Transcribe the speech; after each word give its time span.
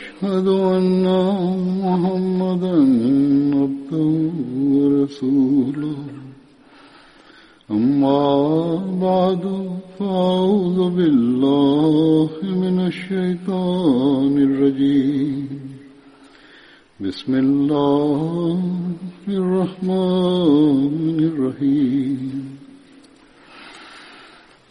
وأشهد 0.00 0.48
أن 0.48 1.04
محمدا 1.84 2.76
عبده 3.60 4.12
ورسوله. 4.72 5.98
أما 7.70 8.24
بعد 9.06 9.44
فأعوذ 9.98 10.80
بالله 10.96 12.30
من 12.42 12.76
الشيطان 12.86 14.32
الرجيم. 14.48 15.48
بسم 17.00 17.32
الله 17.34 18.60
الرحمن 19.28 21.16
الرحيم. 21.30 22.20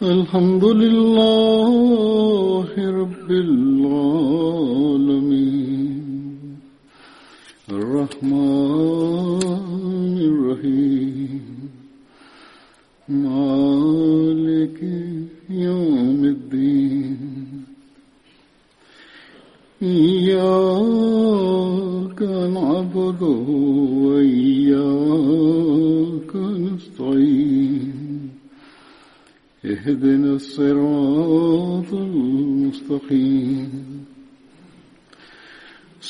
الحمد 0.02 0.66
لله 0.66 1.19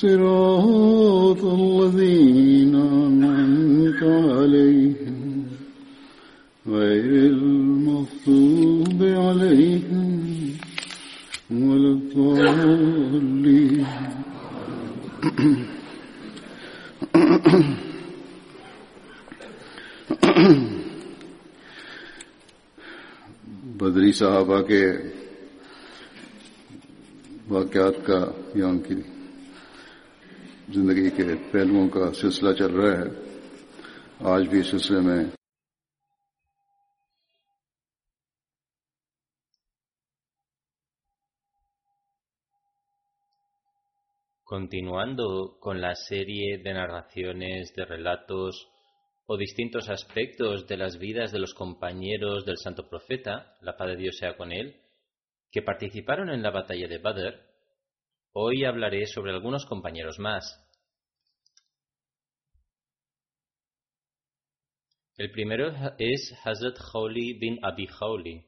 صراط 0.10 1.44
الذين 1.46 2.76
أنعمت 2.76 4.02
عليهم 4.04 5.18
غير 6.68 7.12
المغضوب 7.34 9.00
عليهم 9.04 10.10
ولا 11.52 11.92
الضالين. 11.98 13.86
بدری 23.80 24.12
صحابہ 24.12 24.60
کے 24.68 24.84
واقعات 27.50 28.06
کا 28.06 28.20
یہاں 28.56 28.78
کی 28.88 28.96
जिंदगी 30.71 31.11
के 31.11 31.35
पहलुओं 31.53 31.89
का 31.89 32.11
सिलसिला 32.13 32.53
चल 32.53 32.73
रहा 32.73 32.93
है 33.01 33.09
आज 34.35 34.47
भी 34.49 34.61
इस 34.61 34.71
सिलसिले 34.71 35.01
में 35.01 35.33
Continuando 44.55 45.57
con 45.59 45.81
la 45.81 45.95
serie 45.97 46.59
de 46.59 46.75
narraciones, 46.75 47.73
de 47.75 47.85
relatos 47.85 48.69
o 49.27 49.37
distintos 49.37 49.89
aspectos 49.89 50.69
de 50.69 50.77
las 50.77 50.99
vidas 50.99 51.33
de 51.33 51.39
los 51.39 51.55
compañeros 51.55 52.45
del 52.45 52.59
santo 52.59 52.89
profeta, 52.89 53.57
la 53.63 53.77
paz 53.77 53.89
de 53.89 53.97
Dios 53.97 54.19
sea 54.19 54.37
con 54.37 54.53
él, 54.53 54.81
que 55.51 55.63
participaron 55.63 56.29
en 56.31 56.43
la 56.43 56.51
batalla 56.51 56.87
de 56.87 56.99
Badr, 56.99 57.41
hoy 58.33 58.65
hablaré 58.65 59.07
sobre 59.07 59.33
algunos 59.33 59.65
compañeros 59.67 60.19
más. 60.19 60.61
El 65.20 65.32
primero 65.32 65.74
es 65.98 66.34
Hazrat 66.46 66.78
Khawli 66.78 67.34
bin 67.34 67.60
Abi 67.62 67.88
Khawli. 67.88 68.42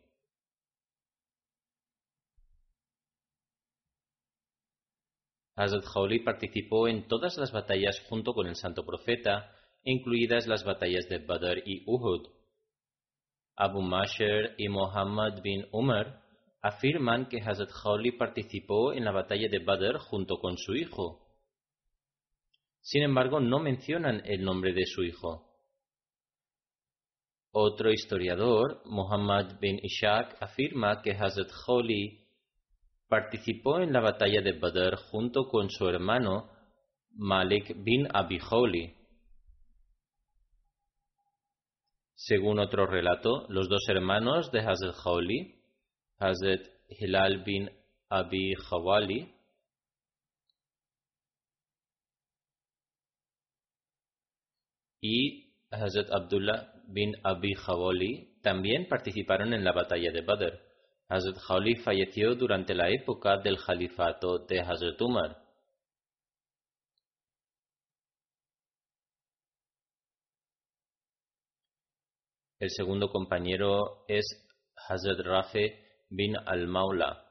Hazrat 5.58 5.84
Khawli 5.84 6.20
participó 6.20 6.88
en 6.88 7.10
todas 7.10 7.38
las 7.38 7.52
batallas 7.52 8.00
junto 8.08 8.34
con 8.34 8.48
el 8.48 8.56
santo 8.56 8.86
profeta, 8.86 9.54
incluidas 9.84 10.48
las 10.48 10.64
batallas 10.64 11.10
de 11.10 11.18
Badr 11.18 11.62
y 11.66 11.84
Uhud. 11.88 12.30
Abu 13.58 13.82
Masher 13.82 14.56
y 14.58 14.70
Muhammad 14.70 15.42
bin 15.42 15.68
Umar 15.74 16.24
afirman 16.62 17.28
que 17.28 17.42
Hazrat 17.42 17.72
Khawli 17.84 18.14
participó 18.14 18.94
en 18.94 19.04
la 19.04 19.12
batalla 19.12 19.50
de 19.50 19.60
Badr 19.60 19.98
junto 19.98 20.40
con 20.40 20.58
su 20.58 20.74
hijo. 20.76 21.20
Sin 22.80 23.04
embargo, 23.04 23.42
no 23.42 23.60
mencionan 23.60 24.22
el 24.24 24.46
nombre 24.46 24.72
de 24.72 24.86
su 24.86 25.04
hijo. 25.04 25.51
Otro 27.54 27.92
historiador, 27.92 28.82
Muhammad 28.86 29.60
bin 29.60 29.78
Ishaq, 29.84 30.42
afirma 30.42 31.02
que 31.02 31.12
Hazrat 31.12 31.52
Khawli 31.66 32.26
participó 33.10 33.82
en 33.82 33.92
la 33.92 34.00
batalla 34.00 34.42
de 34.42 34.58
Badr 34.58 34.96
junto 35.12 35.50
con 35.50 35.70
su 35.70 35.86
hermano 35.90 36.50
Malik 37.12 37.76
bin 37.84 38.08
Abi 38.14 38.40
Khawli. 38.40 38.96
Según 42.16 42.60
otro 42.60 42.86
relato, 42.86 43.46
los 43.50 43.68
dos 43.68 43.84
hermanos 43.90 44.50
de 44.52 44.60
Hazrat 44.60 44.96
Khawli, 45.04 45.62
Hazrat 46.20 46.62
Hilal 46.88 47.44
bin 47.44 47.70
Abi 48.08 48.54
Khawali, 48.70 49.36
y 55.02 55.52
Hazrat 55.70 56.12
Abdullah 56.12 56.81
bin 56.92 57.14
Abi 57.24 57.54
Khawali 57.54 58.40
también 58.42 58.88
participaron 58.88 59.54
en 59.54 59.64
la 59.64 59.72
batalla 59.72 60.12
de 60.12 60.22
Badr. 60.22 60.60
Hazrat 61.08 61.38
Khawli 61.48 61.76
falleció 61.76 62.36
durante 62.36 62.74
la 62.74 62.90
época 62.90 63.38
del 63.38 63.58
califato 63.58 64.40
de 64.46 64.62
Hazrat 64.62 65.02
Umar. 65.02 65.38
El 72.60 72.70
segundo 72.70 73.10
compañero 73.10 74.06
es 74.08 74.24
Hazrat 74.88 75.20
Rafe 75.26 76.06
bin 76.10 76.36
al-Maula. 76.38 77.28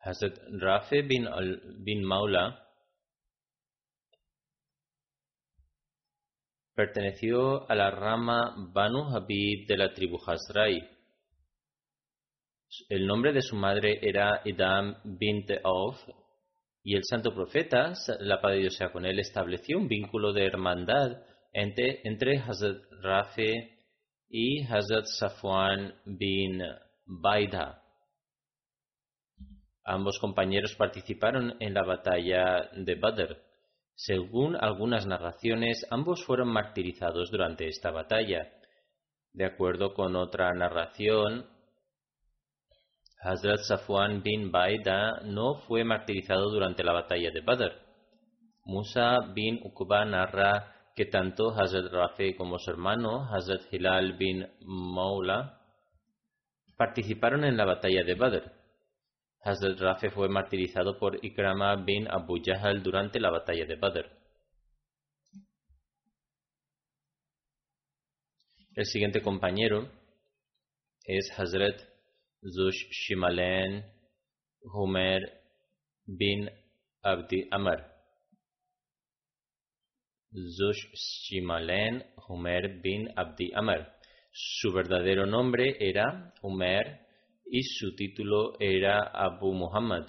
Hazrat 0.00 0.36
Rafe 0.60 1.02
bin, 1.02 1.26
al 1.26 1.60
bin 1.84 2.02
Maula 2.04 2.69
perteneció 6.80 7.70
a 7.70 7.74
la 7.74 7.90
rama 7.90 8.54
Banu 8.72 9.14
Habib 9.14 9.66
de 9.68 9.76
la 9.76 9.92
tribu 9.92 10.16
Hazrai. 10.26 10.82
El 12.88 13.06
nombre 13.06 13.34
de 13.34 13.42
su 13.42 13.54
madre 13.54 13.98
era 14.00 14.40
Idam 14.46 14.96
bint 15.04 15.50
Auf 15.62 15.98
y 16.82 16.96
el 16.96 17.02
santo 17.04 17.34
profeta, 17.34 17.92
la 18.20 18.40
paz 18.40 18.52
de 18.52 18.60
Dios 18.60 18.76
sea 18.76 18.92
con 18.92 19.04
él, 19.04 19.18
estableció 19.18 19.76
un 19.76 19.88
vínculo 19.88 20.32
de 20.32 20.46
hermandad 20.46 21.22
entre, 21.52 22.00
entre 22.04 22.38
Hazrat 22.38 22.78
Rafe 23.02 23.78
y 24.30 24.64
Hazrat 24.64 25.04
Safwan 25.04 25.96
bin 26.06 26.62
Baida. 27.04 27.82
Ambos 29.84 30.18
compañeros 30.18 30.74
participaron 30.76 31.56
en 31.60 31.74
la 31.74 31.82
batalla 31.82 32.70
de 32.74 32.94
Badr. 32.94 33.49
Según 34.02 34.56
algunas 34.56 35.06
narraciones, 35.06 35.86
ambos 35.90 36.24
fueron 36.24 36.48
martirizados 36.48 37.30
durante 37.30 37.68
esta 37.68 37.90
batalla. 37.90 38.50
De 39.34 39.44
acuerdo 39.44 39.92
con 39.92 40.16
otra 40.16 40.54
narración, 40.54 41.46
Hazrat 43.20 43.58
Safwan 43.58 44.22
bin 44.22 44.50
Baida 44.50 45.20
no 45.24 45.56
fue 45.66 45.84
martirizado 45.84 46.48
durante 46.48 46.82
la 46.82 46.94
batalla 46.94 47.30
de 47.30 47.42
Badr. 47.42 47.72
Musa 48.64 49.18
bin 49.34 49.60
Uqba 49.62 50.06
narra 50.06 50.74
que 50.96 51.04
tanto 51.04 51.50
Hazrat 51.50 51.92
Rafi 51.92 52.34
como 52.36 52.58
su 52.58 52.70
hermano 52.70 53.28
Hazrat 53.30 53.70
Hilal 53.70 54.16
bin 54.16 54.48
Maula 54.62 55.60
participaron 56.78 57.44
en 57.44 57.58
la 57.58 57.66
batalla 57.66 58.02
de 58.02 58.14
Badr. 58.14 58.59
Hazrat 59.42 59.80
Rafe 59.80 60.10
fue 60.10 60.28
martirizado 60.28 60.98
por 60.98 61.24
Ikrama 61.24 61.74
bin 61.76 62.06
Abu 62.10 62.42
Jahal 62.44 62.82
durante 62.82 63.18
la 63.18 63.30
batalla 63.30 63.64
de 63.64 63.76
Badr. 63.76 64.20
El 68.74 68.84
siguiente 68.84 69.22
compañero 69.22 69.90
es 71.04 71.32
Hazrat 71.36 71.80
Zush 72.42 72.88
Shimalen 72.90 73.84
Humer 74.62 75.42
bin 76.04 76.50
Abdi 77.02 77.48
Amr. 77.50 77.84
Zush 80.32 80.86
Shimalen 80.92 82.04
Humer 82.28 82.80
bin 82.82 83.08
Abdi 83.16 83.52
Amr. 83.54 83.90
Su 84.30 84.72
verdadero 84.72 85.24
nombre 85.26 85.76
era 85.80 86.34
Umer 86.42 87.09
y 87.50 87.62
su 87.62 87.94
título 87.96 88.56
era 88.60 89.10
Abu 89.12 89.52
Muhammad. 89.52 90.08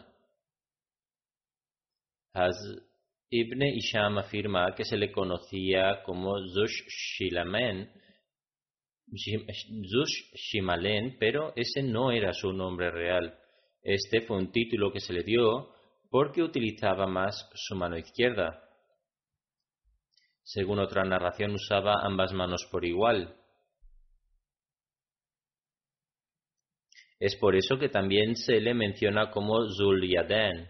Haz 2.34 2.56
Ibn 3.30 3.62
Isham 3.64 4.18
afirma 4.18 4.76
que 4.76 4.86
se 4.86 4.98
le 4.98 5.12
conocía 5.12 6.04
como 6.04 6.38
Zush 6.48 6.86
Shilamen, 6.88 7.90
Zush 9.08 10.34
Shimalen, 10.36 11.18
pero 11.20 11.54
ese 11.56 11.82
no 11.82 12.12
era 12.12 12.34
su 12.34 12.54
nombre 12.54 12.92
real. 12.92 13.38
Este 13.82 14.22
fue 14.22 14.38
un 14.38 14.52
título 14.52 14.92
que 14.92 15.00
se 15.00 15.14
le 15.14 15.24
dio 15.24 15.74
porque 16.10 16.44
utilizaba 16.44 17.08
más 17.08 17.50
su 17.56 17.76
mano 17.76 17.98
izquierda. 17.98 18.62
Según 20.44 20.80
otra 20.80 21.04
narración, 21.04 21.54
usaba 21.54 22.06
ambas 22.06 22.34
manos 22.34 22.68
por 22.70 22.86
igual. 22.86 23.41
Es 27.22 27.36
por 27.36 27.56
eso 27.56 27.78
que 27.78 27.88
también 27.88 28.36
se 28.36 28.60
le 28.60 28.74
menciona 28.74 29.30
como 29.30 29.70
Zulyaden. 29.70 30.68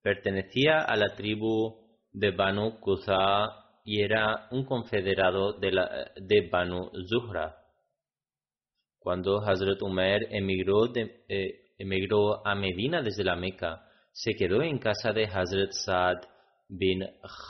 Pertenecía 0.00 0.82
a 0.82 0.94
la 0.94 1.16
tribu 1.16 1.76
de 2.12 2.30
Banu 2.30 2.78
Kuza 2.78 3.80
y 3.84 4.00
era 4.00 4.46
un 4.52 4.64
confederado 4.64 5.54
de, 5.54 5.72
la, 5.72 6.12
de 6.14 6.48
Banu 6.48 6.88
Zuhra. 7.08 7.56
Cuando 9.00 9.40
Hazrat 9.40 9.82
Umar 9.82 10.20
emigró, 10.30 10.94
eh, 10.94 11.72
emigró 11.78 12.46
a 12.46 12.54
Medina 12.54 13.02
desde 13.02 13.24
la 13.24 13.34
Meca, 13.34 13.88
se 14.12 14.34
quedó 14.34 14.62
en 14.62 14.78
casa 14.78 15.12
de 15.12 15.24
Hazrat 15.24 15.72
Saad 15.72 16.18
bin 16.68 17.04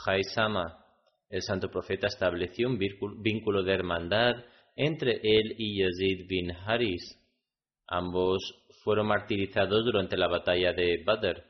Haisama. 0.07 0.83
El 1.29 1.43
santo 1.43 1.69
profeta 1.69 2.07
estableció 2.07 2.67
un 2.67 2.79
vínculo 2.79 3.61
de 3.61 3.73
hermandad 3.75 4.43
entre 4.75 5.19
él 5.23 5.55
y 5.57 5.81
Yazid 5.81 6.27
bin 6.27 6.51
Haris. 6.51 7.19
Ambos 7.87 8.41
fueron 8.83 9.07
martirizados 9.07 9.85
durante 9.85 10.17
la 10.17 10.27
batalla 10.27 10.73
de 10.73 11.03
Badr. 11.03 11.43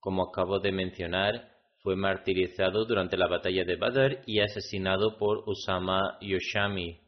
Como 0.00 0.28
acabo 0.28 0.60
de 0.60 0.72
mencionar, 0.72 1.52
fue 1.82 1.96
martirizado 1.96 2.84
durante 2.84 3.16
la 3.16 3.28
batalla 3.28 3.64
de 3.64 3.76
Badr 3.76 4.22
y 4.26 4.40
asesinado 4.40 5.16
por 5.16 5.48
Usama 5.48 6.18
Yoshami. 6.20 7.00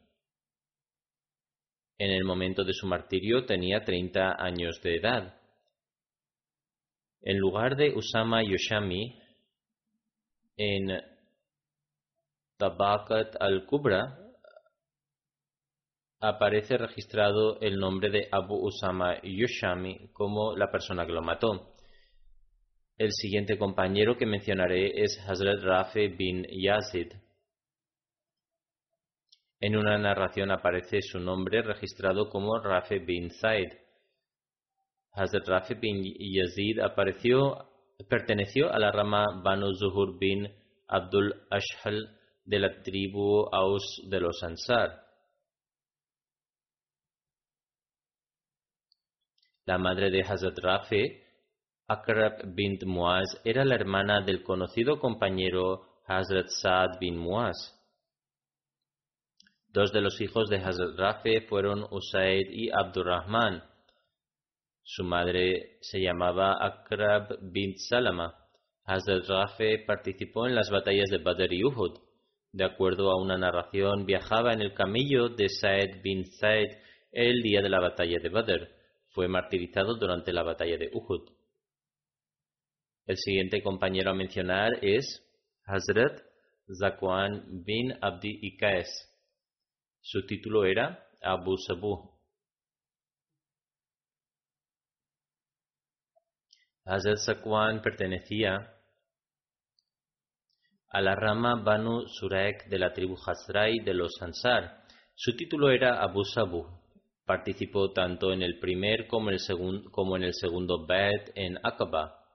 En 1.97 2.11
el 2.11 2.23
momento 2.23 2.63
de 2.63 2.73
su 2.73 2.87
martirio 2.87 3.45
tenía 3.45 3.83
30 3.83 4.43
años 4.43 4.81
de 4.81 4.95
edad. 4.95 5.35
En 7.21 7.37
lugar 7.37 7.75
de 7.75 7.93
Usama 7.93 8.41
Yoshami, 8.43 9.19
en 10.57 11.01
Tabakat 12.57 13.35
al-Kubra, 13.39 14.20
aparece 16.21 16.77
registrado 16.77 17.59
el 17.61 17.79
nombre 17.79 18.11
de 18.11 18.27
Abu 18.31 18.55
Usama 18.55 19.19
Yoshami 19.23 20.11
como 20.13 20.55
la 20.55 20.71
persona 20.71 21.05
que 21.05 21.13
lo 21.13 21.23
mató. 21.23 21.73
El 22.95 23.11
siguiente 23.11 23.57
compañero 23.57 24.15
que 24.15 24.27
mencionaré 24.27 25.03
es 25.03 25.19
Hazrat 25.27 25.63
Rafi 25.63 26.09
bin 26.09 26.45
Yazid. 26.47 27.13
En 29.59 29.75
una 29.75 29.97
narración 29.97 30.51
aparece 30.51 31.01
su 31.01 31.19
nombre 31.19 31.63
registrado 31.63 32.29
como 32.29 32.59
Rafi 32.59 32.99
bin 32.99 33.31
Zaid. 33.31 33.69
Hazrat 35.13 35.47
Rafi 35.47 35.73
bin 35.73 36.03
Yazid 36.03 36.79
apareció, 36.79 37.67
perteneció 38.07 38.71
a 38.71 38.77
la 38.77 38.91
rama 38.91 39.41
Banu 39.43 39.73
Zuhur 39.73 40.19
bin 40.19 40.47
Abdul 40.87 41.33
Ashhal 41.49 42.15
de 42.45 42.59
la 42.59 42.81
tribu 42.83 43.47
Aus 43.51 44.03
de 44.07 44.19
los 44.19 44.43
Ansar. 44.43 45.00
La 49.71 49.77
madre 49.77 50.11
de 50.11 50.21
Hazrat 50.21 50.57
Rafi, 50.59 51.03
Akrab 51.87 52.41
bint 52.53 52.83
Muaz, 52.83 53.39
era 53.45 53.63
la 53.63 53.75
hermana 53.75 54.19
del 54.19 54.43
conocido 54.43 54.99
compañero 54.99 56.01
Hazrat 56.05 56.49
Saad 56.49 56.99
bin 56.99 57.17
Muaz. 57.17 57.55
Dos 59.69 59.93
de 59.93 60.01
los 60.01 60.19
hijos 60.19 60.49
de 60.49 60.57
Hazrat 60.57 60.97
Rafi 60.97 61.39
fueron 61.47 61.85
Usaid 61.89 62.49
y 62.49 62.69
Abdurrahman. 62.69 63.63
Su 64.83 65.05
madre 65.05 65.77
se 65.79 66.01
llamaba 66.01 66.57
Akrab 66.59 67.37
bint 67.41 67.77
Salama. 67.77 68.35
Hazrat 68.83 69.25
Rafi 69.25 69.85
participó 69.87 70.47
en 70.47 70.55
las 70.55 70.69
batallas 70.69 71.09
de 71.09 71.19
Badr 71.19 71.53
y 71.53 71.63
Uhud. 71.63 71.97
De 72.51 72.65
acuerdo 72.65 73.09
a 73.09 73.21
una 73.21 73.37
narración, 73.37 74.05
viajaba 74.05 74.51
en 74.51 74.59
el 74.59 74.73
camello 74.73 75.29
de 75.29 75.47
Said 75.47 76.01
bin 76.03 76.25
Said 76.25 76.71
el 77.13 77.41
día 77.41 77.61
de 77.61 77.69
la 77.69 77.79
batalla 77.79 78.19
de 78.21 78.27
Badr 78.27 78.80
fue 79.11 79.27
martirizado 79.27 79.95
durante 79.95 80.33
la 80.33 80.43
batalla 80.43 80.77
de 80.77 80.89
Uhud. 80.93 81.29
El 83.05 83.17
siguiente 83.17 83.61
compañero 83.61 84.11
a 84.11 84.13
mencionar 84.13 84.71
es 84.81 85.23
Hazrat 85.65 86.21
Zakwan 86.79 87.63
bin 87.65 87.93
Abdi 88.01 88.39
Ikaes. 88.41 88.89
Su 90.01 90.25
título 90.25 90.65
era 90.65 91.09
Abu 91.21 91.57
Sabu. 91.57 92.11
Hazrat 96.85 97.17
Zakwan 97.17 97.81
pertenecía 97.81 98.77
a 100.89 101.01
la 101.01 101.15
rama 101.15 101.55
Banu 101.55 102.07
Surek 102.07 102.67
de 102.69 102.79
la 102.79 102.91
tribu 102.93 103.15
Hazrai 103.15 103.79
de 103.79 103.93
los 103.93 104.21
Ansar. 104.21 104.85
Su 105.15 105.35
título 105.35 105.69
era 105.69 106.01
Abu 106.01 106.23
Sabu. 106.23 106.80
Participó 107.31 107.93
tanto 107.93 108.33
en 108.33 108.41
el 108.41 108.59
primer 108.59 109.07
como, 109.07 109.29
en 109.29 110.23
el 110.23 110.33
segundo 110.33 110.85
Bet 110.85 111.31
en 111.35 111.57
Aqaba. 111.63 112.25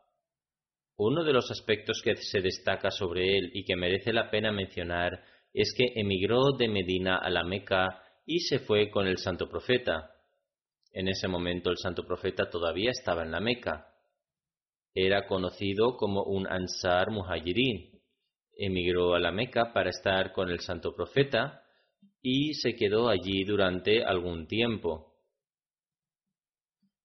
Uno 0.97 1.23
de 1.23 1.35
los 1.35 1.51
aspectos 1.51 2.01
que 2.03 2.17
se 2.17 2.41
destaca 2.41 2.91
sobre 2.91 3.37
él 3.37 3.51
y 3.53 3.67
que 3.67 3.77
merece 3.77 4.11
la 4.15 4.31
pena 4.31 4.53
mencionar 4.53 5.23
es 5.53 5.75
que 5.77 6.01
emigró 6.01 6.53
de 6.59 6.69
Medina 6.69 7.19
a 7.19 7.29
la 7.29 7.45
Meca 7.45 8.03
y 8.25 8.39
se 8.39 8.61
fue 8.61 8.89
con 8.89 9.07
el 9.07 9.19
santo 9.19 9.51
profeta. 9.51 10.13
En 10.93 11.09
ese 11.09 11.29
momento 11.29 11.69
el 11.69 11.77
santo 11.77 12.07
profeta 12.07 12.49
todavía 12.49 12.91
estaba 12.91 13.23
en 13.23 13.33
la 13.33 13.41
Meca. 13.41 13.89
Era 14.95 15.27
conocido 15.27 15.99
como 15.99 16.23
un 16.23 16.47
Ansar 16.47 17.11
Muhajirin. 17.11 18.01
Emigró 18.57 19.15
a 19.15 19.21
la 19.21 19.31
Meca 19.31 19.75
para 19.75 19.91
estar 19.91 20.33
con 20.33 20.49
el 20.49 20.61
santo 20.61 20.95
profeta 20.95 21.66
y 22.29 22.55
se 22.55 22.75
quedó 22.75 23.09
allí 23.09 23.45
durante 23.45 24.05
algún 24.05 24.49
tiempo. 24.49 25.15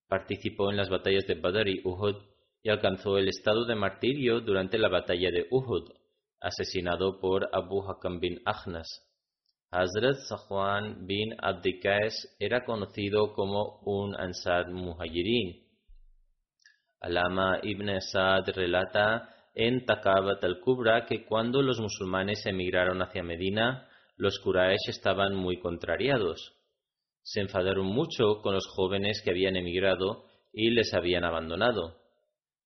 Participó 0.08 0.72
en 0.72 0.78
las 0.78 0.90
batallas 0.90 1.28
de 1.28 1.36
Badr 1.36 1.68
y 1.68 1.82
Uhud 1.84 2.16
y 2.64 2.70
alcanzó 2.72 3.20
el 3.20 3.28
estado 3.28 3.66
de 3.66 3.76
martirio 3.76 4.42
durante 4.42 4.80
la 4.80 4.90
batalla 4.90 5.30
de 5.30 5.46
Uhud, 5.52 5.92
asesinado 6.40 7.20
por 7.20 7.48
Abu 7.54 7.88
Hakam 7.88 8.20
bin 8.20 8.42
Ahnas. 8.46 8.88
Hazrat 9.70 10.16
Sahwan 10.28 11.06
bin 11.06 11.36
Abdikais 11.38 12.36
era 12.40 12.66
conocido 12.66 13.34
como 13.34 13.80
un 13.86 14.16
Ansar 14.20 14.72
Muhajirin. 14.72 15.68
Alama 17.00 17.60
ibn 17.62 18.02
Sa'd 18.02 18.50
relata 18.56 19.30
en 19.54 19.86
Takabat 19.86 20.44
al-Kubra 20.44 21.06
que 21.06 21.26
cuando 21.26 21.62
los 21.62 21.80
musulmanes 21.80 22.44
emigraron 22.48 23.04
hacia 23.04 23.22
Medina, 23.22 23.88
los 24.22 24.38
Quraysh 24.38 24.88
estaban 24.88 25.34
muy 25.34 25.58
contrariados. 25.58 26.56
Se 27.24 27.42
enfadaron 27.42 27.88
mucho 27.88 28.40
con 28.44 28.54
los 28.54 28.68
jóvenes 28.68 29.20
que 29.24 29.32
habían 29.32 29.56
emigrado 29.56 30.26
y 30.54 30.70
les 30.70 30.94
habían 30.94 31.24
abandonado. 31.24 31.98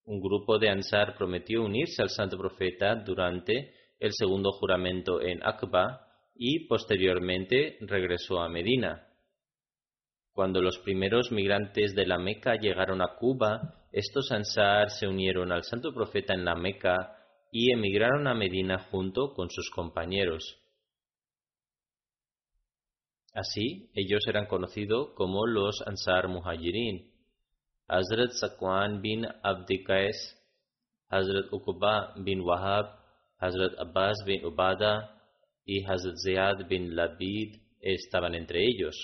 Un 0.04 0.20
grupo 0.20 0.60
de 0.60 0.68
Ansar 0.68 1.16
prometió 1.18 1.64
unirse 1.64 2.02
al 2.02 2.10
santo 2.10 2.38
profeta 2.38 2.96
durante 2.96 3.74
el 4.00 4.12
segundo 4.12 4.52
juramento 4.52 5.22
en 5.22 5.42
Aqba 5.48 6.06
y 6.36 6.68
posteriormente 6.68 7.78
regresó 7.80 8.42
a 8.42 8.50
Medina. 8.50 9.08
Cuando 10.34 10.62
los 10.62 10.78
primeros 10.80 11.32
migrantes 11.32 11.96
de 11.96 12.06
la 12.06 12.18
Meca 12.18 12.56
llegaron 12.56 13.02
a 13.02 13.16
Cuba, 13.16 13.88
estos 13.94 14.30
Ansar 14.34 14.90
se 14.90 15.08
unieron 15.08 15.54
al 15.54 15.64
santo 15.64 15.94
profeta 15.94 16.34
en 16.34 16.44
la 16.44 16.56
Meca 16.56 17.16
y 17.50 17.72
emigraron 17.72 18.28
a 18.28 18.34
Medina 18.34 18.78
junto 18.92 19.34
con 19.34 19.50
sus 19.50 19.70
compañeros. 19.70 20.65
Así, 23.36 23.92
ellos 23.94 24.26
eran 24.28 24.46
conocidos 24.46 25.10
como 25.14 25.46
los 25.46 25.82
Ansar 25.86 26.30
Muhajirin. 26.30 27.12
Hazrat 27.86 28.32
Sakwan 28.32 29.02
bin 29.02 29.28
Abdikais, 29.44 30.16
Hazrat 31.10 31.52
Uqba 31.52 32.16
bin 32.24 32.40
Wahab, 32.40 32.98
Hazrat 33.38 33.78
Abbas 33.78 34.24
bin 34.26 34.46
Ubada 34.46 35.22
y 35.66 35.84
Hazrat 35.84 36.16
Ziyad 36.24 36.66
bin 36.70 36.96
Labid 36.96 37.58
estaban 37.82 38.36
entre 38.36 38.66
ellos, 38.66 38.96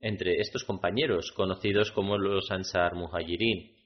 entre 0.00 0.40
estos 0.40 0.64
compañeros 0.64 1.30
conocidos 1.36 1.92
como 1.92 2.16
los 2.16 2.50
Ansar 2.50 2.94
Muhajirin. 2.94 3.76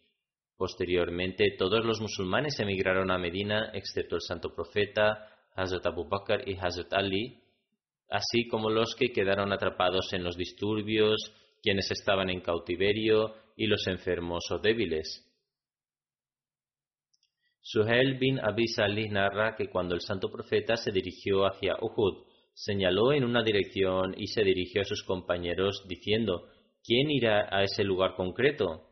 Posteriormente, 0.57 1.57
todos 1.59 1.85
los 1.85 2.01
musulmanes 2.01 2.61
emigraron 2.61 3.11
a 3.11 3.19
Medina, 3.19 3.73
excepto 3.75 4.15
el 4.15 4.23
santo 4.23 4.55
profeta, 4.55 5.29
Hazrat 5.57 5.85
Abu 5.85 6.09
Bakr 6.09 6.49
y 6.49 6.57
Hazrat 6.57 6.93
Ali, 6.93 7.44
así 8.11 8.47
como 8.49 8.71
los 8.71 8.95
que 8.95 9.13
quedaron 9.13 9.53
atrapados 9.53 10.13
en 10.13 10.25
los 10.25 10.37
disturbios, 10.37 11.17
quienes 11.63 11.91
estaban 11.91 12.31
en 12.31 12.41
cautiverio 12.41 13.35
y 13.57 13.67
los 13.67 13.87
enfermos 13.87 14.45
o 14.51 14.59
débiles. 14.59 15.31
Suhel 17.61 18.19
bin 18.19 18.39
Abi 18.41 18.69
Salih 18.69 19.09
narra 19.09 19.57
que 19.57 19.71
cuando 19.71 19.95
el 19.95 20.03
santo 20.03 20.31
profeta 20.31 20.77
se 20.77 20.93
dirigió 20.93 21.47
hacia 21.47 21.77
Uhud, 21.81 22.27
señaló 22.53 23.13
en 23.13 23.25
una 23.25 23.43
dirección 23.43 24.15
y 24.17 24.27
se 24.27 24.45
dirigió 24.45 24.83
a 24.83 24.85
sus 24.85 25.03
compañeros 25.03 25.83
diciendo, 25.89 26.49
¿quién 26.85 27.11
irá 27.11 27.49
a 27.51 27.63
ese 27.63 27.83
lugar 27.83 28.15
concreto? 28.15 28.91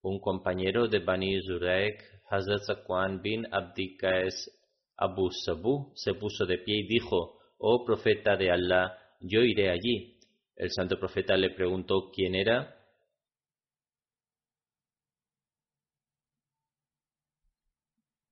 Un 0.00 0.20
compañero 0.20 0.86
de 0.86 1.00
Bani 1.00 1.42
Zurek, 1.42 2.00
Hazrat 2.30 2.62
Zakwan 2.64 3.20
bin 3.20 3.46
Abdikaes 3.50 4.48
Abu 4.96 5.30
Sabu, 5.44 5.92
se 5.96 6.14
puso 6.14 6.46
de 6.46 6.58
pie 6.58 6.78
y 6.78 6.86
dijo, 6.86 7.38
Oh 7.66 7.82
profeta 7.82 8.36
de 8.36 8.50
Allah, 8.50 8.98
yo 9.20 9.40
iré 9.40 9.70
allí. 9.70 10.18
El 10.54 10.70
santo 10.70 10.98
profeta 10.98 11.34
le 11.34 11.48
preguntó 11.48 12.10
quién 12.14 12.34
era. 12.34 12.76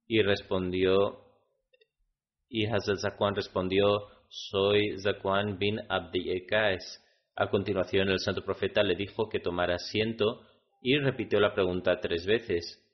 Y 0.06 0.20
respondió, 0.20 1.18
y 2.50 2.66
Hazrat 2.66 2.98
Zakwan 2.98 3.34
respondió, 3.34 4.02
soy 4.28 4.98
Zakwan 4.98 5.58
bin 5.58 5.80
Abdi. 5.88 6.46
A 7.36 7.48
continuación 7.48 8.10
el 8.10 8.18
santo 8.18 8.44
profeta 8.44 8.82
le 8.82 8.96
dijo 8.96 9.30
que 9.30 9.40
tomara 9.40 9.76
asiento 9.76 10.42
y 10.82 10.98
repitió 10.98 11.40
la 11.40 11.54
pregunta 11.54 12.00
tres 12.00 12.26
veces. 12.26 12.86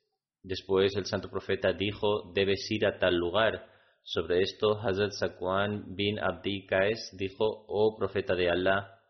Después 0.45 0.95
el 0.95 1.07
santo 1.07 1.29
profeta 1.29 1.73
dijo, 1.73 2.31
debes 2.33 2.71
ir 2.71 2.87
a 2.87 2.97
tal 3.01 3.17
lugar. 3.17 3.78
Sobre 4.11 4.41
esto, 4.41 4.81
Hazrat 4.81 5.13
Zakwan 5.13 5.95
bin 5.95 6.19
Abdi 6.19 6.65
Kaes 6.65 7.11
dijo, 7.13 7.67
oh 7.69 7.95
profeta 7.95 8.35
de 8.35 8.49
Allah, 8.49 9.03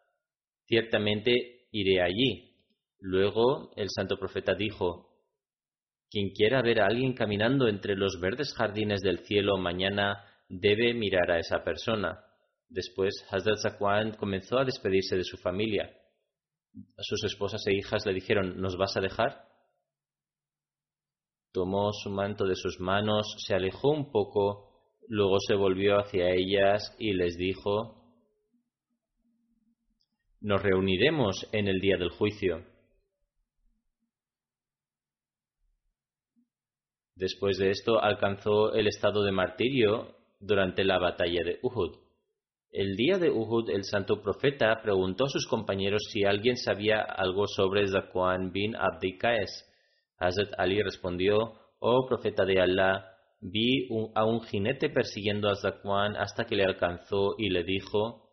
ciertamente 0.66 1.68
iré 1.70 2.02
allí. 2.02 2.56
Luego 2.98 3.70
el 3.76 3.90
santo 3.94 4.18
profeta 4.18 4.56
dijo, 4.56 5.08
quien 6.10 6.30
quiera 6.30 6.62
ver 6.62 6.80
a 6.80 6.86
alguien 6.86 7.12
caminando 7.12 7.68
entre 7.68 7.94
los 7.94 8.18
verdes 8.20 8.52
jardines 8.54 9.00
del 9.00 9.20
cielo 9.20 9.56
mañana 9.56 10.24
debe 10.48 10.92
mirar 10.94 11.30
a 11.30 11.38
esa 11.38 11.62
persona. 11.62 12.24
Después, 12.68 13.24
Hazrat 13.30 13.58
Zakwan 13.58 14.16
comenzó 14.16 14.58
a 14.58 14.64
despedirse 14.64 15.14
de 15.14 15.22
su 15.22 15.36
familia. 15.36 15.96
Sus 16.98 17.22
esposas 17.22 17.64
e 17.68 17.72
hijas 17.72 18.04
le 18.04 18.14
dijeron, 18.14 18.60
¿nos 18.60 18.76
vas 18.76 18.96
a 18.96 19.00
dejar? 19.00 19.44
Tomó 21.52 21.92
su 21.92 22.10
manto 22.10 22.46
de 22.46 22.56
sus 22.56 22.80
manos, 22.80 23.36
se 23.46 23.54
alejó 23.54 23.90
un 23.90 24.10
poco, 24.10 24.67
luego 25.08 25.38
se 25.40 25.54
volvió 25.54 25.98
hacia 25.98 26.30
ellas 26.30 26.94
y 26.98 27.12
les 27.14 27.36
dijo, 27.36 27.94
nos 30.40 30.62
reuniremos 30.62 31.48
en 31.52 31.66
el 31.68 31.80
día 31.80 31.96
del 31.96 32.10
juicio. 32.10 32.64
Después 37.16 37.58
de 37.58 37.70
esto 37.70 38.00
alcanzó 38.00 38.72
el 38.74 38.86
estado 38.86 39.24
de 39.24 39.32
martirio 39.32 40.14
durante 40.38 40.84
la 40.84 40.98
batalla 40.98 41.42
de 41.44 41.58
Uhud. 41.62 41.96
El 42.70 42.94
día 42.96 43.18
de 43.18 43.30
Uhud, 43.30 43.70
el 43.70 43.82
santo 43.82 44.22
profeta 44.22 44.80
preguntó 44.82 45.24
a 45.24 45.28
sus 45.28 45.48
compañeros 45.48 46.02
si 46.12 46.24
alguien 46.24 46.56
sabía 46.56 47.00
algo 47.00 47.46
sobre 47.48 47.88
Zakwan 47.88 48.52
bin 48.52 48.76
Abdi 48.76 49.18
Kaes. 49.18 49.64
Hazrat 50.18 50.52
Ali 50.58 50.80
respondió, 50.82 51.54
Oh 51.80 52.06
profeta 52.06 52.44
de 52.44 52.60
Allah, 52.60 53.17
vi 53.40 53.88
a 54.14 54.24
un 54.24 54.40
jinete 54.42 54.90
persiguiendo 54.90 55.48
a 55.48 55.56
Zakwan 55.56 56.16
hasta 56.16 56.44
que 56.46 56.56
le 56.56 56.64
alcanzó 56.64 57.34
y 57.38 57.50
le 57.50 57.64
dijo 57.64 58.30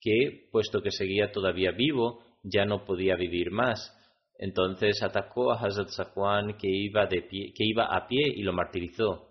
que, 0.00 0.48
puesto 0.50 0.82
que 0.82 0.90
seguía 0.90 1.32
todavía 1.32 1.70
vivo, 1.72 2.22
ya 2.42 2.64
no 2.64 2.84
podía 2.84 3.16
vivir 3.16 3.50
más. 3.50 3.92
Entonces 4.38 5.02
atacó 5.02 5.52
a 5.52 5.60
Hazrat 5.60 5.88
Zakwan 5.88 6.56
que 6.58 6.68
iba, 6.68 7.06
de 7.06 7.22
pie, 7.22 7.52
que 7.54 7.64
iba 7.64 7.86
a 7.86 8.06
pie 8.06 8.22
y 8.34 8.42
lo 8.42 8.52
martirizó. 8.52 9.30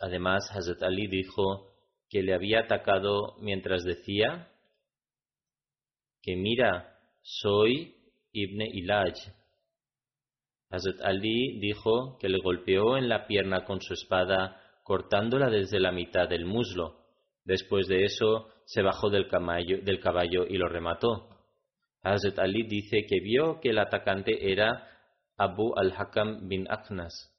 Además, 0.00 0.50
Hazrat 0.50 0.82
Ali 0.82 1.06
dijo 1.06 1.74
que 2.08 2.22
le 2.22 2.34
había 2.34 2.60
atacado 2.60 3.36
mientras 3.40 3.84
decía 3.84 4.48
que 6.22 6.36
mira, 6.36 6.98
soy 7.22 7.94
Ibn 8.32 8.62
Ilaj. 8.62 9.14
Hazrat 10.70 11.00
Ali 11.02 11.58
dijo 11.58 12.16
que 12.18 12.28
le 12.28 12.38
golpeó 12.40 12.96
en 12.96 13.08
la 13.08 13.26
pierna 13.26 13.64
con 13.64 13.80
su 13.80 13.94
espada, 13.94 14.60
cortándola 14.84 15.50
desde 15.50 15.80
la 15.80 15.90
mitad 15.90 16.28
del 16.28 16.46
muslo. 16.46 16.96
Después 17.44 17.88
de 17.88 18.04
eso, 18.04 18.48
se 18.66 18.82
bajó 18.82 19.10
del 19.10 19.28
caballo, 19.28 20.46
y 20.48 20.56
lo 20.56 20.68
remató. 20.68 21.28
Hazrat 22.02 22.38
Ali 22.38 22.62
dice 22.68 23.04
que 23.08 23.18
vio 23.20 23.60
que 23.60 23.70
el 23.70 23.78
atacante 23.78 24.52
era 24.52 24.88
Abu 25.36 25.74
al-Hakam 25.76 26.48
bin 26.48 26.66
Aknas. 26.70 27.36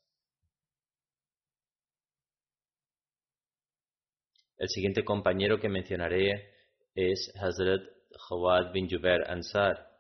El 4.58 4.68
siguiente 4.68 5.04
compañero 5.04 5.58
que 5.60 5.70
mencionaré 5.70 6.52
es 6.94 7.34
Hazrat 7.42 7.82
Jawad 8.28 8.74
bin 8.74 8.90
Jubair 8.90 9.24
Ansar. 9.28 9.91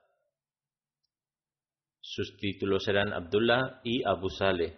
Sus 2.01 2.36
títulos 2.38 2.88
eran 2.88 3.13
Abdullah 3.13 3.79
y 3.84 4.03
Abu 4.03 4.29
Saleh. 4.29 4.77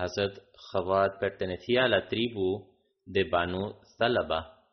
Hazrat 0.00 0.38
Jawad 0.72 1.18
pertenecía 1.20 1.84
a 1.84 1.88
la 1.88 2.08
tribu 2.08 2.70
de 3.04 3.24
Banu 3.24 3.74
Zalaba. 3.98 4.64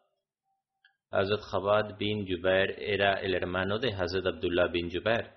Hazrat 1.11 1.41
Jabad 1.51 1.97
bin 1.97 2.25
Jubair 2.25 2.75
era 2.79 3.15
el 3.15 3.33
hermano 3.35 3.77
de 3.77 3.93
Hazrat 3.93 4.25
Abdullah 4.25 4.67
bin 4.67 4.89
Jubair. 4.89 5.33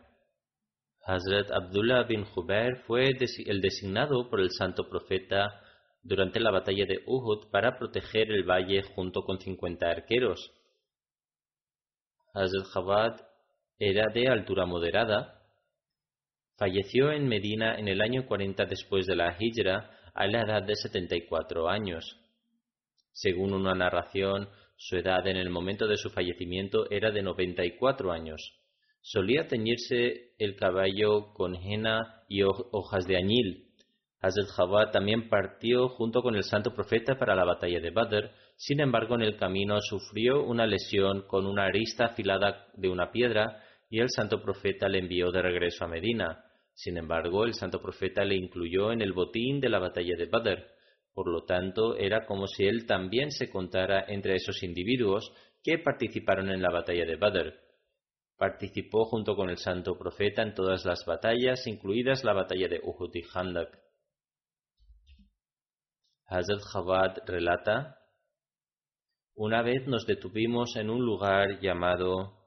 Hazrat 1.06 1.50
Abdullah 1.50 2.04
bin 2.04 2.24
Jubair 2.24 2.76
fue 2.86 3.10
el 3.46 3.60
designado 3.60 4.30
por 4.30 4.40
el 4.40 4.50
santo 4.50 4.88
profeta 4.88 5.60
durante 6.02 6.40
la 6.40 6.50
batalla 6.50 6.86
de 6.86 7.02
Uhud 7.06 7.50
para 7.50 7.78
proteger 7.78 8.30
el 8.30 8.44
valle 8.44 8.82
junto 8.82 9.22
con 9.22 9.38
50 9.38 9.86
arqueros. 9.86 10.52
Hazrat 12.32 13.20
era 13.78 14.12
de 14.12 14.28
altura 14.28 14.66
moderada. 14.66 15.42
Falleció 16.56 17.12
en 17.12 17.26
Medina 17.28 17.78
en 17.78 17.88
el 17.88 18.00
año 18.00 18.26
40 18.26 18.66
después 18.66 19.06
de 19.06 19.16
la 19.16 19.36
Hijra 19.38 19.90
a 20.14 20.26
la 20.26 20.42
edad 20.42 20.62
de 20.62 20.76
74 20.76 21.68
años. 21.68 22.18
Según 23.12 23.52
una 23.52 23.74
narración, 23.74 24.48
su 24.76 24.96
edad 24.96 25.26
en 25.26 25.36
el 25.36 25.50
momento 25.50 25.86
de 25.86 25.96
su 25.96 26.10
fallecimiento 26.10 26.90
era 26.90 27.10
de 27.10 27.22
94 27.22 28.12
años. 28.12 28.40
Solía 29.02 29.48
teñirse 29.48 30.34
el 30.38 30.56
caballo 30.56 31.32
con 31.32 31.54
henna 31.54 32.22
y 32.28 32.42
hojas 32.42 33.06
de 33.06 33.16
añil. 33.16 33.69
Hazrat 34.22 34.48
Jabad 34.48 34.90
también 34.90 35.30
partió 35.30 35.88
junto 35.88 36.20
con 36.20 36.36
el 36.36 36.44
santo 36.44 36.74
profeta 36.74 37.18
para 37.18 37.34
la 37.34 37.44
batalla 37.44 37.80
de 37.80 37.90
Badr, 37.90 38.30
sin 38.54 38.80
embargo 38.80 39.14
en 39.14 39.22
el 39.22 39.38
camino 39.38 39.80
sufrió 39.80 40.44
una 40.44 40.66
lesión 40.66 41.22
con 41.26 41.46
una 41.46 41.64
arista 41.64 42.06
afilada 42.06 42.66
de 42.74 42.90
una 42.90 43.10
piedra 43.10 43.64
y 43.88 44.00
el 44.00 44.10
santo 44.10 44.42
profeta 44.42 44.88
le 44.88 44.98
envió 44.98 45.30
de 45.30 45.40
regreso 45.40 45.86
a 45.86 45.88
Medina. 45.88 46.44
Sin 46.74 46.98
embargo, 46.98 47.44
el 47.44 47.54
santo 47.54 47.80
profeta 47.80 48.22
le 48.24 48.36
incluyó 48.36 48.92
en 48.92 49.00
el 49.00 49.14
botín 49.14 49.58
de 49.58 49.70
la 49.70 49.78
batalla 49.78 50.14
de 50.16 50.26
Badr. 50.26 50.66
Por 51.14 51.28
lo 51.28 51.44
tanto, 51.44 51.96
era 51.96 52.26
como 52.26 52.46
si 52.46 52.66
él 52.66 52.86
también 52.86 53.30
se 53.30 53.50
contara 53.50 54.04
entre 54.06 54.34
esos 54.34 54.62
individuos 54.62 55.32
que 55.62 55.78
participaron 55.78 56.50
en 56.50 56.60
la 56.60 56.70
batalla 56.70 57.06
de 57.06 57.16
Badr. 57.16 57.54
Participó 58.36 59.06
junto 59.06 59.34
con 59.34 59.48
el 59.48 59.56
santo 59.56 59.98
profeta 59.98 60.42
en 60.42 60.54
todas 60.54 60.84
las 60.84 61.04
batallas, 61.06 61.66
incluidas 61.66 62.22
la 62.22 62.34
batalla 62.34 62.68
de 62.68 62.80
Uhud 62.82 63.10
y 63.14 63.22
Handak. 63.34 63.89
Hazrat 66.32 66.60
Jawad 66.72 67.16
relata, 67.26 67.98
una 69.34 69.62
vez 69.62 69.88
nos 69.88 70.06
detuvimos 70.06 70.76
en 70.76 70.88
un 70.88 71.04
lugar 71.04 71.58
llamado 71.60 72.46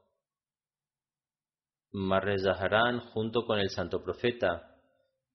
Marre 1.92 2.38
Zaharan 2.38 3.00
junto 3.00 3.44
con 3.44 3.58
el 3.58 3.68
santo 3.68 4.02
profeta. 4.02 4.80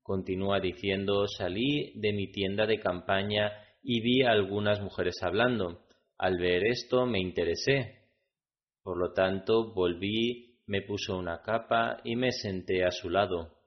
Continúa 0.02 0.60
diciendo, 0.60 1.28
salí 1.28 1.94
de 2.00 2.12
mi 2.12 2.32
tienda 2.32 2.66
de 2.66 2.80
campaña 2.80 3.52
y 3.84 4.02
vi 4.02 4.24
algunas 4.24 4.82
mujeres 4.82 5.22
hablando. 5.22 5.86
Al 6.18 6.40
ver 6.40 6.66
esto 6.66 7.06
me 7.06 7.20
interesé. 7.20 8.10
Por 8.82 8.98
lo 8.98 9.14
tanto, 9.14 9.76
volví, 9.76 10.64
me 10.66 10.82
puso 10.82 11.20
una 11.20 11.44
capa 11.44 12.02
y 12.04 12.16
me 12.16 12.32
senté 12.32 12.84
a 12.84 12.90
su 12.90 13.12
lado. 13.12 13.59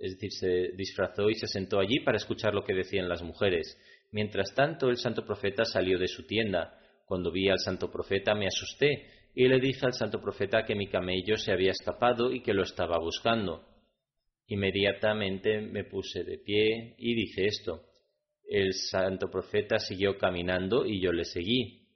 Es 0.00 0.14
decir, 0.14 0.32
se 0.32 0.76
disfrazó 0.76 1.28
y 1.28 1.34
se 1.34 1.46
sentó 1.46 1.78
allí 1.78 2.00
para 2.00 2.16
escuchar 2.16 2.54
lo 2.54 2.64
que 2.64 2.72
decían 2.72 3.06
las 3.06 3.22
mujeres. 3.22 3.78
Mientras 4.12 4.54
tanto, 4.54 4.88
el 4.88 4.96
santo 4.96 5.26
profeta 5.26 5.66
salió 5.66 5.98
de 5.98 6.08
su 6.08 6.26
tienda. 6.26 6.74
Cuando 7.04 7.30
vi 7.30 7.50
al 7.50 7.58
santo 7.58 7.90
profeta 7.90 8.34
me 8.34 8.46
asusté 8.46 9.06
y 9.34 9.46
le 9.46 9.60
dije 9.60 9.84
al 9.84 9.92
santo 9.92 10.18
profeta 10.18 10.64
que 10.64 10.74
mi 10.74 10.88
camello 10.88 11.36
se 11.36 11.52
había 11.52 11.72
escapado 11.72 12.32
y 12.32 12.42
que 12.42 12.54
lo 12.54 12.62
estaba 12.62 12.98
buscando. 12.98 13.68
Inmediatamente 14.46 15.60
me 15.60 15.84
puse 15.84 16.24
de 16.24 16.38
pie 16.38 16.94
y 16.96 17.14
dije 17.14 17.46
esto. 17.46 17.84
El 18.48 18.72
santo 18.72 19.30
profeta 19.30 19.78
siguió 19.78 20.16
caminando 20.16 20.86
y 20.86 20.98
yo 20.98 21.12
le 21.12 21.24
seguí. 21.24 21.86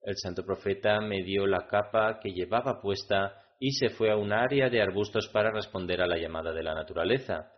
El 0.00 0.16
santo 0.16 0.46
profeta 0.46 1.00
me 1.00 1.22
dio 1.22 1.46
la 1.46 1.66
capa 1.66 2.20
que 2.22 2.30
llevaba 2.30 2.80
puesta 2.80 3.45
y 3.58 3.72
se 3.72 3.90
fue 3.90 4.10
a 4.10 4.16
un 4.16 4.32
área 4.32 4.68
de 4.68 4.82
arbustos 4.82 5.28
para 5.28 5.50
responder 5.50 6.00
a 6.00 6.06
la 6.06 6.18
llamada 6.18 6.52
de 6.52 6.62
la 6.62 6.74
naturaleza. 6.74 7.52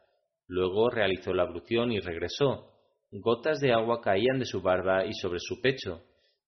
Luego 0.46 0.90
realizó 0.90 1.32
la 1.32 1.42
ablución 1.42 1.92
y 1.92 2.00
regresó. 2.00 2.72
Gotas 3.10 3.60
de 3.60 3.72
agua 3.72 4.00
caían 4.00 4.38
de 4.38 4.44
su 4.44 4.60
barba 4.62 5.04
y 5.04 5.12
sobre 5.14 5.40
su 5.40 5.60
pecho. 5.60 6.02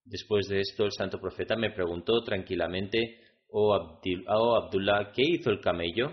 Después 0.05 0.49
de 0.49 0.61
esto, 0.61 0.85
el 0.85 0.93
santo 0.93 1.21
profeta 1.21 1.57
me 1.57 1.71
preguntó 1.71 2.23
tranquilamente, 2.23 3.21
oh, 3.49 4.01
oh 4.29 4.57
Abdullah, 4.57 5.13
¿qué 5.13 5.23
hizo 5.23 5.51
el 5.51 5.61
camello? 5.61 6.13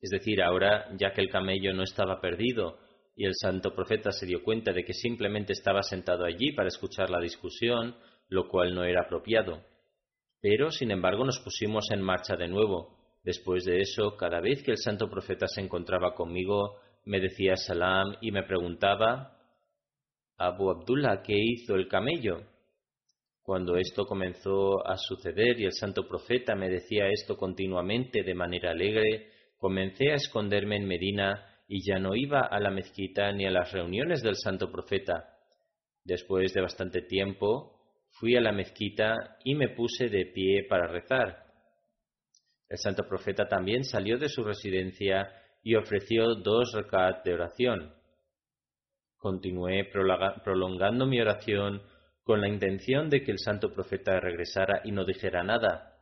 Es 0.00 0.10
decir, 0.10 0.42
ahora, 0.42 0.88
ya 0.96 1.12
que 1.12 1.20
el 1.20 1.30
camello 1.30 1.72
no 1.72 1.82
estaba 1.82 2.20
perdido 2.20 2.78
y 3.14 3.26
el 3.26 3.34
santo 3.34 3.74
profeta 3.74 4.10
se 4.10 4.26
dio 4.26 4.42
cuenta 4.42 4.72
de 4.72 4.84
que 4.84 4.94
simplemente 4.94 5.52
estaba 5.52 5.82
sentado 5.82 6.24
allí 6.24 6.52
para 6.52 6.68
escuchar 6.68 7.10
la 7.10 7.20
discusión, 7.20 7.96
lo 8.28 8.48
cual 8.48 8.74
no 8.74 8.84
era 8.84 9.02
apropiado. 9.02 9.62
Pero, 10.42 10.70
sin 10.70 10.90
embargo, 10.90 11.24
nos 11.24 11.38
pusimos 11.38 11.86
en 11.92 12.02
marcha 12.02 12.36
de 12.36 12.48
nuevo. 12.48 12.98
Después 13.22 13.64
de 13.64 13.78
eso, 13.78 14.16
cada 14.16 14.40
vez 14.40 14.62
que 14.64 14.72
el 14.72 14.78
santo 14.78 15.08
profeta 15.08 15.46
se 15.46 15.60
encontraba 15.60 16.14
conmigo, 16.14 16.80
me 17.04 17.20
decía 17.20 17.56
salam 17.56 18.16
y 18.20 18.32
me 18.32 18.42
preguntaba, 18.42 19.38
Abu 20.36 20.70
Abdullah, 20.70 21.22
¿qué 21.22 21.34
hizo 21.36 21.76
el 21.76 21.86
camello? 21.86 22.42
Cuando 23.42 23.76
esto 23.76 24.04
comenzó 24.04 24.84
a 24.84 24.96
suceder 24.96 25.60
y 25.60 25.64
el 25.64 25.72
santo 25.72 26.08
profeta 26.08 26.56
me 26.56 26.68
decía 26.68 27.08
esto 27.08 27.36
continuamente 27.36 28.24
de 28.24 28.34
manera 28.34 28.72
alegre, 28.72 29.30
comencé 29.58 30.10
a 30.10 30.16
esconderme 30.16 30.76
en 30.76 30.86
Medina 30.86 31.46
y 31.68 31.84
ya 31.88 32.00
no 32.00 32.16
iba 32.16 32.40
a 32.40 32.58
la 32.58 32.70
mezquita 32.70 33.30
ni 33.30 33.46
a 33.46 33.50
las 33.52 33.70
reuniones 33.72 34.22
del 34.22 34.34
santo 34.34 34.72
profeta. 34.72 35.36
Después 36.04 36.52
de 36.52 36.60
bastante 36.60 37.02
tiempo, 37.02 37.81
fui 38.12 38.36
a 38.36 38.40
la 38.40 38.52
mezquita 38.52 39.38
y 39.44 39.54
me 39.54 39.68
puse 39.68 40.08
de 40.08 40.26
pie 40.26 40.64
para 40.68 40.86
rezar. 40.86 41.44
El 42.68 42.78
santo 42.78 43.06
profeta 43.06 43.46
también 43.48 43.84
salió 43.84 44.18
de 44.18 44.28
su 44.28 44.42
residencia 44.44 45.28
y 45.62 45.74
ofreció 45.74 46.34
dos 46.36 46.72
recat 46.72 47.24
de 47.24 47.34
oración. 47.34 47.94
Continué 49.16 49.90
prolongando 50.44 51.06
mi 51.06 51.20
oración 51.20 51.82
con 52.22 52.40
la 52.40 52.48
intención 52.48 53.08
de 53.10 53.22
que 53.22 53.32
el 53.32 53.38
santo 53.38 53.72
profeta 53.72 54.18
regresara 54.20 54.80
y 54.84 54.92
no 54.92 55.04
dijera 55.04 55.42
nada. 55.42 55.98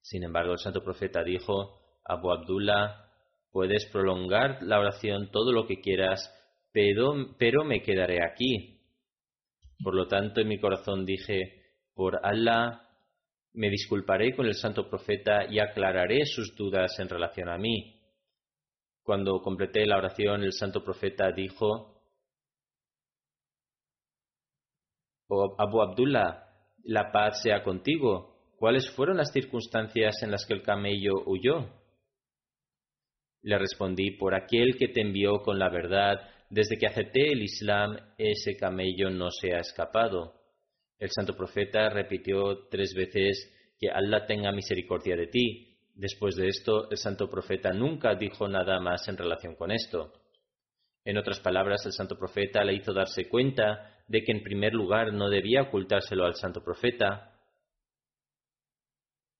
Sin 0.00 0.24
embargo, 0.24 0.52
el 0.52 0.58
santo 0.58 0.82
profeta 0.82 1.22
dijo, 1.22 1.80
Abu 2.04 2.30
Abdullah, 2.32 3.12
Puedes 3.52 3.84
prolongar 3.92 4.62
la 4.62 4.80
oración 4.80 5.30
todo 5.30 5.52
lo 5.52 5.66
que 5.66 5.80
quieras, 5.80 6.32
pero 6.72 7.64
me 7.64 7.82
quedaré 7.82 8.24
aquí. 8.24 8.80
Por 9.82 9.94
lo 9.94 10.06
tanto, 10.06 10.40
en 10.40 10.48
mi 10.48 10.60
corazón 10.60 11.04
dije, 11.04 11.62
por 11.94 12.20
Allah, 12.24 12.88
me 13.54 13.68
disculparé 13.68 14.34
con 14.34 14.46
el 14.46 14.54
santo 14.54 14.88
profeta 14.88 15.44
y 15.50 15.58
aclararé 15.58 16.24
sus 16.24 16.54
dudas 16.56 16.98
en 16.98 17.08
relación 17.08 17.48
a 17.48 17.58
mí. 17.58 18.00
Cuando 19.02 19.42
completé 19.42 19.84
la 19.84 19.98
oración, 19.98 20.42
el 20.42 20.52
santo 20.52 20.84
profeta 20.84 21.32
dijo, 21.32 22.00
oh, 25.28 25.56
Abu 25.58 25.82
Abdullah, 25.82 26.44
la 26.84 27.10
paz 27.10 27.42
sea 27.42 27.62
contigo. 27.62 28.52
¿Cuáles 28.56 28.88
fueron 28.94 29.16
las 29.16 29.32
circunstancias 29.32 30.22
en 30.22 30.30
las 30.30 30.46
que 30.46 30.54
el 30.54 30.62
camello 30.62 31.14
huyó? 31.26 31.68
Le 33.42 33.58
respondí, 33.58 34.12
por 34.12 34.36
aquel 34.36 34.76
que 34.78 34.86
te 34.86 35.00
envió 35.00 35.42
con 35.42 35.58
la 35.58 35.68
verdad, 35.68 36.20
desde 36.52 36.76
que 36.76 36.86
acepté 36.86 37.32
el 37.32 37.42
Islam, 37.42 37.96
ese 38.18 38.58
camello 38.58 39.08
no 39.08 39.30
se 39.30 39.54
ha 39.54 39.60
escapado. 39.60 40.34
El 40.98 41.08
santo 41.10 41.34
profeta 41.34 41.88
repitió 41.88 42.68
tres 42.68 42.92
veces 42.94 43.50
que 43.78 43.88
Allah 43.90 44.26
tenga 44.26 44.52
misericordia 44.52 45.16
de 45.16 45.28
ti. 45.28 45.78
Después 45.94 46.36
de 46.36 46.48
esto, 46.48 46.90
el 46.90 46.98
santo 46.98 47.30
profeta 47.30 47.72
nunca 47.72 48.14
dijo 48.16 48.48
nada 48.48 48.78
más 48.80 49.08
en 49.08 49.16
relación 49.16 49.54
con 49.54 49.70
esto. 49.70 50.12
En 51.06 51.16
otras 51.16 51.40
palabras, 51.40 51.86
el 51.86 51.92
santo 51.92 52.18
profeta 52.18 52.62
le 52.64 52.74
hizo 52.74 52.92
darse 52.92 53.30
cuenta 53.30 54.04
de 54.06 54.22
que 54.22 54.32
en 54.32 54.42
primer 54.42 54.74
lugar 54.74 55.14
no 55.14 55.30
debía 55.30 55.62
ocultárselo 55.62 56.26
al 56.26 56.34
santo 56.34 56.62
profeta, 56.62 57.32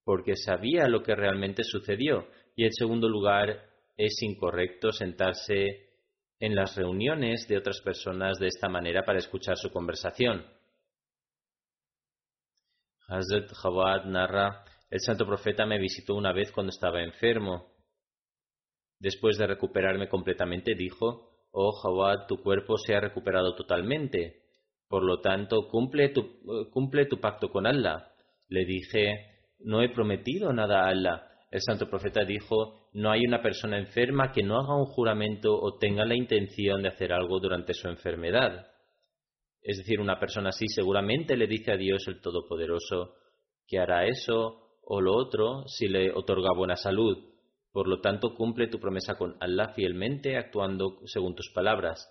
porque 0.02 0.34
sabía 0.34 0.88
lo 0.88 1.02
que 1.02 1.14
realmente 1.14 1.62
sucedió, 1.62 2.26
y 2.56 2.64
en 2.64 2.72
segundo 2.72 3.06
lugar, 3.06 3.68
es 3.98 4.14
incorrecto 4.22 4.92
sentarse 4.92 5.91
en 6.42 6.56
las 6.56 6.74
reuniones 6.74 7.46
de 7.46 7.56
otras 7.56 7.80
personas 7.82 8.36
de 8.40 8.48
esta 8.48 8.68
manera 8.68 9.04
para 9.04 9.20
escuchar 9.20 9.56
su 9.56 9.70
conversación. 9.70 10.44
Hazrat 13.06 13.52
Jawad 13.52 14.06
narra, 14.06 14.64
el 14.90 14.98
santo 14.98 15.24
profeta 15.24 15.64
me 15.66 15.78
visitó 15.78 16.16
una 16.16 16.32
vez 16.32 16.50
cuando 16.50 16.70
estaba 16.70 17.00
enfermo. 17.00 17.70
Después 18.98 19.38
de 19.38 19.46
recuperarme 19.46 20.08
completamente, 20.08 20.74
dijo, 20.74 21.30
Oh 21.52 21.70
Jawad, 21.80 22.26
tu 22.26 22.42
cuerpo 22.42 22.76
se 22.76 22.96
ha 22.96 23.00
recuperado 23.00 23.54
totalmente. 23.54 24.42
Por 24.88 25.04
lo 25.04 25.20
tanto, 25.20 25.68
cumple 25.68 26.08
tu, 26.08 26.40
cumple 26.72 27.06
tu 27.06 27.20
pacto 27.20 27.52
con 27.52 27.68
Allah. 27.68 28.12
Le 28.48 28.64
dije, 28.64 29.46
no 29.60 29.80
he 29.80 29.90
prometido 29.90 30.52
nada 30.52 30.80
a 30.80 30.88
Allah. 30.88 31.31
El 31.52 31.60
santo 31.60 31.86
profeta 31.86 32.24
dijo, 32.24 32.88
no 32.94 33.10
hay 33.10 33.26
una 33.26 33.42
persona 33.42 33.78
enferma 33.78 34.32
que 34.32 34.42
no 34.42 34.58
haga 34.58 34.74
un 34.74 34.86
juramento 34.86 35.52
o 35.52 35.76
tenga 35.76 36.06
la 36.06 36.14
intención 36.14 36.80
de 36.80 36.88
hacer 36.88 37.12
algo 37.12 37.40
durante 37.40 37.74
su 37.74 37.88
enfermedad. 37.88 38.68
Es 39.60 39.76
decir, 39.76 40.00
una 40.00 40.18
persona 40.18 40.48
así 40.48 40.64
seguramente 40.66 41.36
le 41.36 41.46
dice 41.46 41.72
a 41.72 41.76
Dios 41.76 42.08
el 42.08 42.22
Todopoderoso 42.22 43.16
que 43.66 43.78
hará 43.78 44.06
eso 44.06 44.78
o 44.82 45.02
lo 45.02 45.14
otro 45.14 45.64
si 45.66 45.88
le 45.88 46.10
otorga 46.10 46.54
buena 46.56 46.74
salud. 46.74 47.18
Por 47.70 47.86
lo 47.86 48.00
tanto, 48.00 48.34
cumple 48.34 48.68
tu 48.68 48.80
promesa 48.80 49.18
con 49.18 49.36
Allah 49.38 49.74
fielmente 49.74 50.38
actuando 50.38 51.00
según 51.04 51.34
tus 51.34 51.50
palabras. 51.52 52.08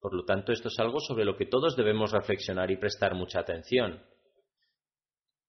Por 0.00 0.14
lo 0.14 0.24
tanto, 0.24 0.50
esto 0.50 0.68
es 0.68 0.78
algo 0.78 0.98
sobre 0.98 1.26
lo 1.26 1.36
que 1.36 1.44
todos 1.44 1.76
debemos 1.76 2.10
reflexionar 2.10 2.70
y 2.70 2.78
prestar 2.78 3.14
mucha 3.14 3.40
atención. 3.40 4.00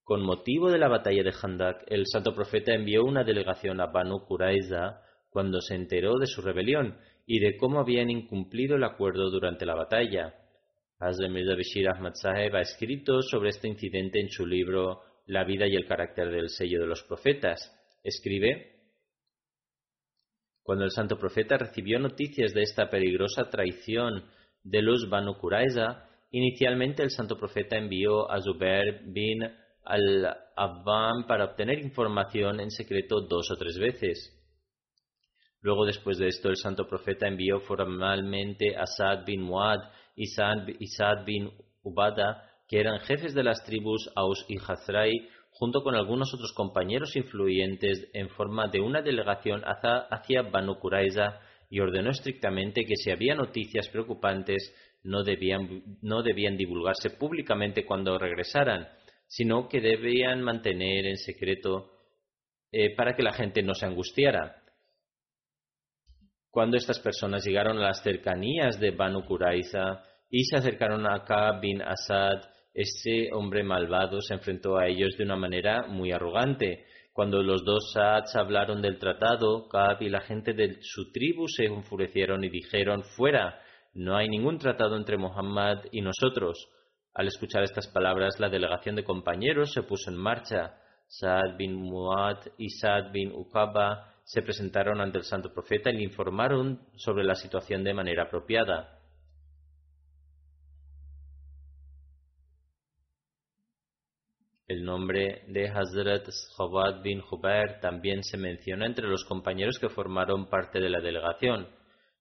Con 0.03 0.21
motivo 0.21 0.69
de 0.69 0.79
la 0.79 0.89
batalla 0.89 1.23
de 1.23 1.33
Handak, 1.41 1.85
el 1.87 2.05
santo 2.07 2.35
profeta 2.35 2.73
envió 2.73 3.05
una 3.05 3.23
delegación 3.23 3.79
a 3.79 3.85
Banu 3.85 4.25
Quraiza 4.25 5.01
cuando 5.29 5.61
se 5.61 5.75
enteró 5.75 6.17
de 6.17 6.27
su 6.27 6.41
rebelión 6.41 6.97
y 7.25 7.39
de 7.39 7.55
cómo 7.55 7.79
habían 7.79 8.09
incumplido 8.09 8.75
el 8.75 8.83
acuerdo 8.83 9.29
durante 9.29 9.65
la 9.65 9.75
batalla. 9.75 10.35
Hazrat 10.99 11.31
Mirza 11.31 11.55
Bashir 11.55 11.87
Ahmad 11.87 12.13
Saheb 12.15 12.53
ha 12.53 12.61
escrito 12.61 13.21
sobre 13.21 13.49
este 13.49 13.69
incidente 13.69 14.19
en 14.19 14.29
su 14.29 14.45
libro 14.45 15.01
La 15.25 15.45
vida 15.45 15.67
y 15.67 15.75
el 15.75 15.87
carácter 15.87 16.31
del 16.31 16.49
sello 16.49 16.81
de 16.81 16.87
los 16.87 17.03
profetas. 17.03 17.73
Escribe 18.03 18.73
Cuando 20.63 20.83
el 20.83 20.91
santo 20.91 21.17
profeta 21.17 21.57
recibió 21.57 21.97
noticias 21.97 22.53
de 22.53 22.63
esta 22.63 22.89
peligrosa 22.89 23.49
traición 23.49 24.25
de 24.63 24.81
los 24.81 25.09
Banu 25.09 25.37
Quraiza, 25.37 26.09
inicialmente 26.31 27.03
el 27.03 27.09
santo 27.09 27.37
profeta 27.37 27.77
envió 27.77 28.29
a 28.29 28.41
Zubair 28.41 29.01
bin 29.05 29.62
al 29.85 30.35
Abban 30.55 31.25
para 31.27 31.45
obtener 31.45 31.79
información 31.79 32.59
en 32.59 32.71
secreto 32.71 33.21
dos 33.21 33.49
o 33.51 33.55
tres 33.55 33.77
veces. 33.77 34.39
Luego, 35.61 35.85
después 35.85 36.17
de 36.17 36.27
esto, 36.27 36.49
el 36.49 36.57
santo 36.57 36.87
profeta 36.87 37.27
envió 37.27 37.61
formalmente 37.61 38.75
a 38.75 38.85
Saad 38.85 39.25
bin 39.25 39.41
Muad 39.41 39.79
y 40.15 40.27
Saad 40.27 41.25
bin 41.25 41.51
Ubada, 41.81 42.49
que 42.67 42.79
eran 42.79 42.99
jefes 42.99 43.33
de 43.33 43.43
las 43.43 43.63
tribus 43.63 44.11
Aus 44.15 44.45
y 44.49 44.57
Hazrai, 44.57 45.29
junto 45.51 45.83
con 45.83 45.95
algunos 45.95 46.33
otros 46.33 46.51
compañeros 46.53 47.15
influyentes, 47.15 48.09
en 48.13 48.29
forma 48.29 48.67
de 48.67 48.81
una 48.81 49.01
delegación 49.01 49.63
hacia 49.63 50.41
Banu 50.43 50.79
Quraiza 50.79 51.39
y 51.69 51.79
ordenó 51.79 52.11
estrictamente 52.11 52.85
que 52.85 52.95
si 52.95 53.11
había 53.11 53.35
noticias 53.35 53.87
preocupantes 53.89 54.73
no 55.03 55.23
debían 55.23 56.57
divulgarse 56.57 57.11
públicamente 57.11 57.85
cuando 57.85 58.17
regresaran, 58.17 58.87
sino 59.35 59.67
que 59.67 59.81
debían 59.81 60.43
mantener 60.43 61.07
en 61.07 61.17
secreto 61.17 61.89
eh, 62.71 62.95
para 62.95 63.15
que 63.15 63.23
la 63.23 63.33
gente 63.33 63.63
no 63.63 63.73
se 63.73 63.87
angustiara. 63.87 64.61
Cuando 66.51 66.77
estas 66.77 66.99
personas 66.99 67.43
llegaron 67.43 67.79
a 67.79 67.87
las 67.87 68.03
cercanías 68.03 68.79
de 68.79 68.91
Banu 68.91 69.25
Quraiza 69.25 70.03
y 70.29 70.43
se 70.43 70.57
acercaron 70.57 71.07
a 71.07 71.23
Ka 71.23 71.59
bin 71.59 71.81
Asad, 71.81 72.43
ese 72.75 73.29
hombre 73.33 73.63
malvado 73.63 74.21
se 74.21 74.35
enfrentó 74.35 74.77
a 74.77 74.87
ellos 74.87 75.17
de 75.17 75.23
una 75.23 75.35
manera 75.35 75.87
muy 75.87 76.11
arrogante. 76.11 76.85
Cuando 77.11 77.41
los 77.41 77.65
dos 77.65 77.91
Saads 77.91 78.35
hablaron 78.35 78.83
del 78.83 78.99
tratado, 78.99 79.67
Kaab 79.67 80.03
y 80.03 80.09
la 80.09 80.21
gente 80.21 80.53
de 80.53 80.77
su 80.81 81.11
tribu 81.11 81.47
se 81.47 81.65
enfurecieron 81.65 82.43
y 82.43 82.49
dijeron, 82.49 83.03
fuera, 83.03 83.59
no 83.95 84.15
hay 84.15 84.29
ningún 84.29 84.59
tratado 84.59 84.95
entre 84.95 85.17
Muhammad 85.17 85.85
y 85.91 86.01
nosotros. 86.01 86.67
Al 87.13 87.27
escuchar 87.27 87.63
estas 87.63 87.87
palabras, 87.87 88.39
la 88.39 88.49
delegación 88.49 88.95
de 88.95 89.03
compañeros 89.03 89.71
se 89.71 89.83
puso 89.83 90.09
en 90.09 90.17
marcha. 90.17 90.79
Saad 91.07 91.57
bin 91.57 91.75
Muad 91.75 92.39
y 92.57 92.69
Saad 92.69 93.11
bin 93.11 93.31
Uqaba 93.31 94.13
se 94.23 94.41
presentaron 94.41 94.99
ante 94.99 95.19
el 95.19 95.23
santo 95.23 95.53
profeta 95.53 95.91
y 95.91 95.97
le 95.97 96.03
informaron 96.03 96.81
sobre 96.95 97.23
la 97.23 97.35
situación 97.35 97.83
de 97.83 97.93
manera 97.93 98.23
apropiada. 98.23 98.99
El 104.65 104.83
nombre 104.83 105.43
de 105.49 105.67
Hazrat 105.67 106.27
Jawad 106.57 107.03
bin 107.03 107.21
Jubair 107.21 107.79
también 107.79 108.23
se 108.23 108.37
menciona 108.37 108.87
entre 108.87 109.07
los 109.07 109.23
compañeros 109.25 109.77
que 109.77 109.89
formaron 109.89 110.47
parte 110.47 110.79
de 110.79 110.89
la 110.89 110.99
delegación. 110.99 111.67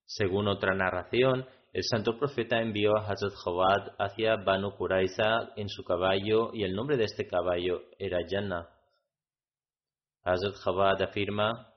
Según 0.05 0.49
otra 0.49 0.75
narración, 0.75 1.47
el 1.73 1.85
santo 1.85 2.19
profeta 2.19 2.61
envió 2.61 2.97
a 2.97 3.07
Hazrat 3.07 3.33
Jawad 3.33 3.95
hacia 3.99 4.37
Banu 4.37 4.77
Quraiza 4.77 5.55
en 5.57 5.71
su 5.71 5.83
caballo 5.85 6.51
y 6.53 6.65
el 6.65 6.75
nombre 6.75 6.99
de 6.99 7.05
este 7.05 7.27
caballo 7.27 7.81
era 7.99 8.19
Jannah. 8.29 8.69
Hazrat 10.23 10.55
Jawad 10.57 11.01
afirma, 11.01 11.73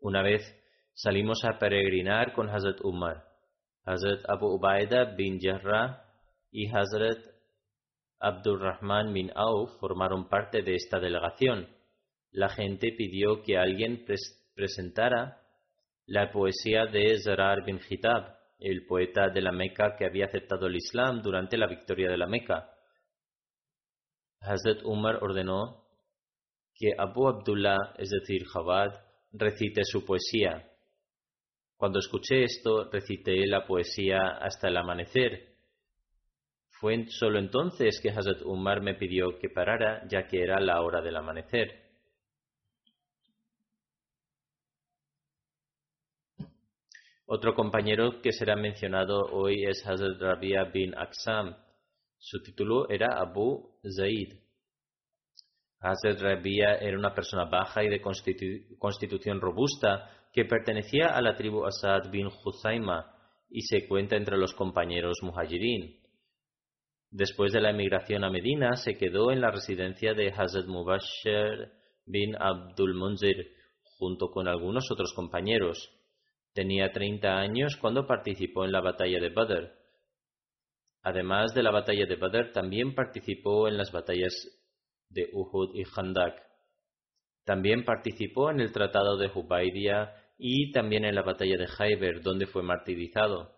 una 0.00 0.22
vez 0.22 0.42
salimos 0.92 1.44
a 1.44 1.58
peregrinar 1.58 2.34
con 2.34 2.50
Hazrat 2.50 2.78
Umar, 2.82 3.24
Hazrat 3.84 4.20
Abu 4.28 4.54
Ubaida 4.54 5.16
bin 5.16 5.40
Jarrah 5.40 6.04
y 6.50 6.68
Hazrat 6.68 7.18
Abdurrahman 8.20 9.14
bin 9.14 9.32
Auf 9.34 9.78
formaron 9.80 10.28
parte 10.28 10.62
de 10.62 10.74
esta 10.74 11.00
delegación. 11.00 11.68
La 12.30 12.50
gente 12.50 12.92
pidió 12.96 13.42
que 13.42 13.56
alguien 13.56 14.04
presentara 14.54 15.43
la 16.06 16.30
poesía 16.30 16.86
de 16.86 17.18
Zarar 17.18 17.64
bin 17.64 17.80
Hitab, 17.88 18.36
el 18.58 18.86
poeta 18.86 19.28
de 19.28 19.40
la 19.42 19.52
Meca 19.52 19.96
que 19.96 20.04
había 20.04 20.26
aceptado 20.26 20.66
el 20.66 20.76
Islam 20.76 21.22
durante 21.22 21.56
la 21.56 21.66
victoria 21.66 22.08
de 22.08 22.16
la 22.16 22.26
Meca. 22.26 22.70
Hazrat 24.40 24.82
Umar 24.84 25.22
ordenó 25.22 25.84
que 26.74 26.92
Abu 26.98 27.28
Abdullah, 27.28 27.94
es 27.98 28.10
decir, 28.10 28.44
Jabad, 28.46 28.92
recite 29.32 29.82
su 29.84 30.04
poesía. 30.04 30.70
Cuando 31.76 31.98
escuché 31.98 32.44
esto, 32.44 32.90
recité 32.90 33.46
la 33.46 33.66
poesía 33.66 34.38
hasta 34.40 34.68
el 34.68 34.76
amanecer 34.76 35.54
fue 36.84 37.06
solo 37.08 37.38
entonces 37.38 37.98
que 38.02 38.10
Hazrat 38.10 38.42
Umar 38.42 38.82
me 38.82 38.94
pidió 38.94 39.38
que 39.38 39.48
parara, 39.48 40.06
ya 40.06 40.26
que 40.26 40.42
era 40.42 40.60
la 40.60 40.82
hora 40.82 41.00
del 41.00 41.16
amanecer. 41.16 41.83
Otro 47.26 47.54
compañero 47.54 48.20
que 48.20 48.32
será 48.32 48.54
mencionado 48.54 49.22
hoy 49.32 49.64
es 49.64 49.86
Hazrat 49.86 50.20
Rabia 50.20 50.64
bin 50.64 50.94
Aksam. 50.94 51.56
Su 52.18 52.42
título 52.42 52.86
era 52.90 53.18
Abu 53.18 53.78
Zaid. 53.82 54.34
Hazrat 55.80 56.20
Rabia 56.20 56.74
era 56.74 56.98
una 56.98 57.14
persona 57.14 57.46
baja 57.46 57.82
y 57.82 57.88
de 57.88 58.02
constitución 58.78 59.40
robusta 59.40 60.10
que 60.34 60.44
pertenecía 60.44 61.16
a 61.16 61.22
la 61.22 61.34
tribu 61.34 61.64
Asad 61.64 62.10
bin 62.10 62.26
Huzaima 62.26 63.10
y 63.48 63.62
se 63.62 63.88
cuenta 63.88 64.16
entre 64.16 64.36
los 64.36 64.52
compañeros 64.52 65.22
muhajirin. 65.22 66.02
Después 67.10 67.52
de 67.54 67.60
la 67.60 67.70
emigración 67.70 68.24
a 68.24 68.30
Medina, 68.30 68.76
se 68.76 68.98
quedó 68.98 69.30
en 69.30 69.40
la 69.40 69.50
residencia 69.50 70.12
de 70.12 70.28
Hazrat 70.28 70.66
Mubashir 70.66 71.72
bin 72.04 72.36
Abdul 72.36 72.94
Munzir, 72.94 73.54
junto 73.98 74.30
con 74.30 74.46
algunos 74.46 74.90
otros 74.90 75.14
compañeros. 75.14 75.90
Tenía 76.54 76.92
30 76.92 77.36
años 77.36 77.76
cuando 77.80 78.06
participó 78.06 78.64
en 78.64 78.70
la 78.70 78.80
batalla 78.80 79.18
de 79.18 79.30
Badr. 79.30 79.72
Además 81.02 81.52
de 81.52 81.64
la 81.64 81.72
batalla 81.72 82.06
de 82.06 82.14
Badr, 82.14 82.52
también 82.52 82.94
participó 82.94 83.66
en 83.66 83.76
las 83.76 83.90
batallas 83.90 84.32
de 85.08 85.28
Uhud 85.32 85.74
y 85.74 85.82
Khandak. 85.82 86.40
También 87.44 87.84
participó 87.84 88.50
en 88.50 88.60
el 88.60 88.70
Tratado 88.70 89.16
de 89.16 89.30
Hubaidia 89.34 90.14
y 90.38 90.70
también 90.70 91.04
en 91.04 91.16
la 91.16 91.22
batalla 91.22 91.56
de 91.58 91.66
Khaybar, 91.66 92.22
donde 92.22 92.46
fue 92.46 92.62
martirizado. 92.62 93.52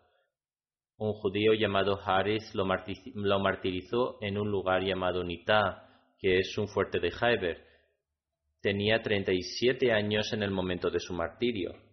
Un 0.96 1.12
judío 1.12 1.52
llamado 1.52 2.00
Haris 2.02 2.54
lo, 2.54 2.64
martirizó 2.64 4.16
en 4.22 4.38
un 4.38 4.50
lugar 4.50 4.82
llamado 4.82 5.22
Nita, 5.22 5.87
que 6.18 6.38
es 6.38 6.56
un 6.56 6.66
fuerte 6.66 6.98
de 6.98 7.12
Haiber. 7.20 7.62
Tenía 8.62 9.02
37 9.02 9.92
años 9.92 10.32
en 10.32 10.42
el 10.42 10.50
momento 10.50 10.88
de 10.88 10.98
su 10.98 11.12
martirio. 11.12 11.86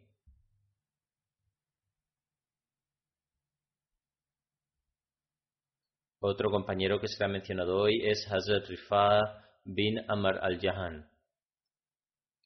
Otro 6.25 6.49
compañero 6.49 7.01
que 7.01 7.09
será 7.09 7.27
mencionado 7.27 7.75
hoy 7.75 7.99
es 8.01 8.25
Hazrat 8.31 8.65
Rifa 8.69 9.19
bin 9.65 9.99
Amr 10.07 10.39
al-Jahan. 10.41 11.11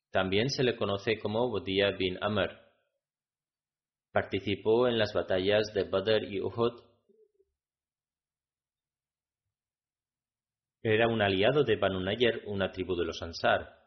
También 0.10 0.50
se 0.50 0.64
le 0.64 0.76
conoce 0.76 1.20
como 1.20 1.48
Bodia 1.48 1.92
bin 1.92 2.18
Amr. 2.20 2.60
Participó 4.12 4.88
en 4.88 4.98
las 4.98 5.14
batallas 5.14 5.72
de 5.76 5.84
Badr 5.84 6.24
y 6.24 6.42
Uhud. 6.42 6.82
Era 10.82 11.08
un 11.08 11.22
aliado 11.22 11.64
de 11.64 11.76
Banu 11.76 12.00
Nayer, 12.00 12.46
una 12.48 12.72
tribu 12.72 12.96
de 12.96 13.06
los 13.06 13.22
Ansar. 13.22 13.78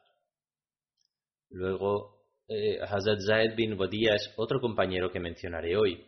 Luego, 1.48 2.29
eh, 2.46 2.79
Hazrat 2.81 3.18
Zaid 3.26 3.57
bin 3.57 3.76
Wadia 3.76 4.14
es 4.14 4.33
otro 4.37 4.61
compañero 4.61 5.11
que 5.11 5.18
mencionaré 5.18 5.76
hoy. 5.76 6.07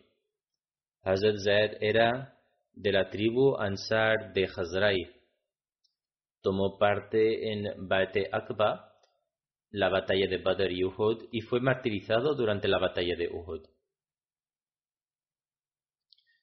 Hazrat 1.02 1.38
Zaid 1.38 1.78
era 1.80 2.38
de 2.72 2.92
la 2.92 3.10
tribu 3.10 3.56
Ansar 3.56 4.32
de 4.32 4.44
Hazrai. 4.44 5.10
Tomó 6.40 6.78
parte 6.78 7.52
en 7.52 7.88
Bate 7.88 8.28
Akba, 8.32 8.92
la 9.70 9.88
batalla 9.88 10.28
de 10.28 10.38
Badr 10.38 10.72
y 10.72 10.84
Uhud, 10.84 11.28
y 11.32 11.40
fue 11.40 11.60
martirizado 11.60 12.34
durante 12.34 12.68
la 12.68 12.78
batalla 12.78 13.16
de 13.16 13.28
Uhud. 13.28 13.62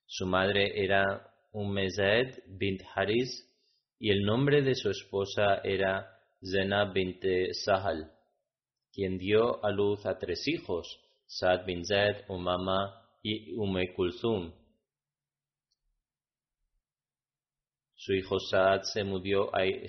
Su 0.06 0.26
madre 0.26 0.84
era 0.84 1.30
Ummezed 1.52 2.44
bint 2.48 2.82
Haris 2.96 3.46
y 4.00 4.12
el 4.12 4.24
nombre 4.24 4.62
de 4.62 4.76
su 4.76 4.90
esposa 4.90 5.62
era 5.64 6.08
Zena 6.42 6.86
bint 6.92 7.24
Sahal, 7.52 8.12
quien 8.92 9.18
dio 9.18 9.64
a 9.64 9.72
luz 9.72 10.06
a 10.06 10.18
tres 10.18 10.48
hijos, 10.48 10.88
Saad 11.26 11.66
bin 11.66 11.84
Zaid, 11.86 12.24
Umama 12.28 13.08
y 13.22 13.54
Ume 13.56 13.94
Kulthum. 13.94 14.54
Su 18.00 18.14
hijo 18.14 18.40
Saad 18.40 18.84
se, 18.84 19.04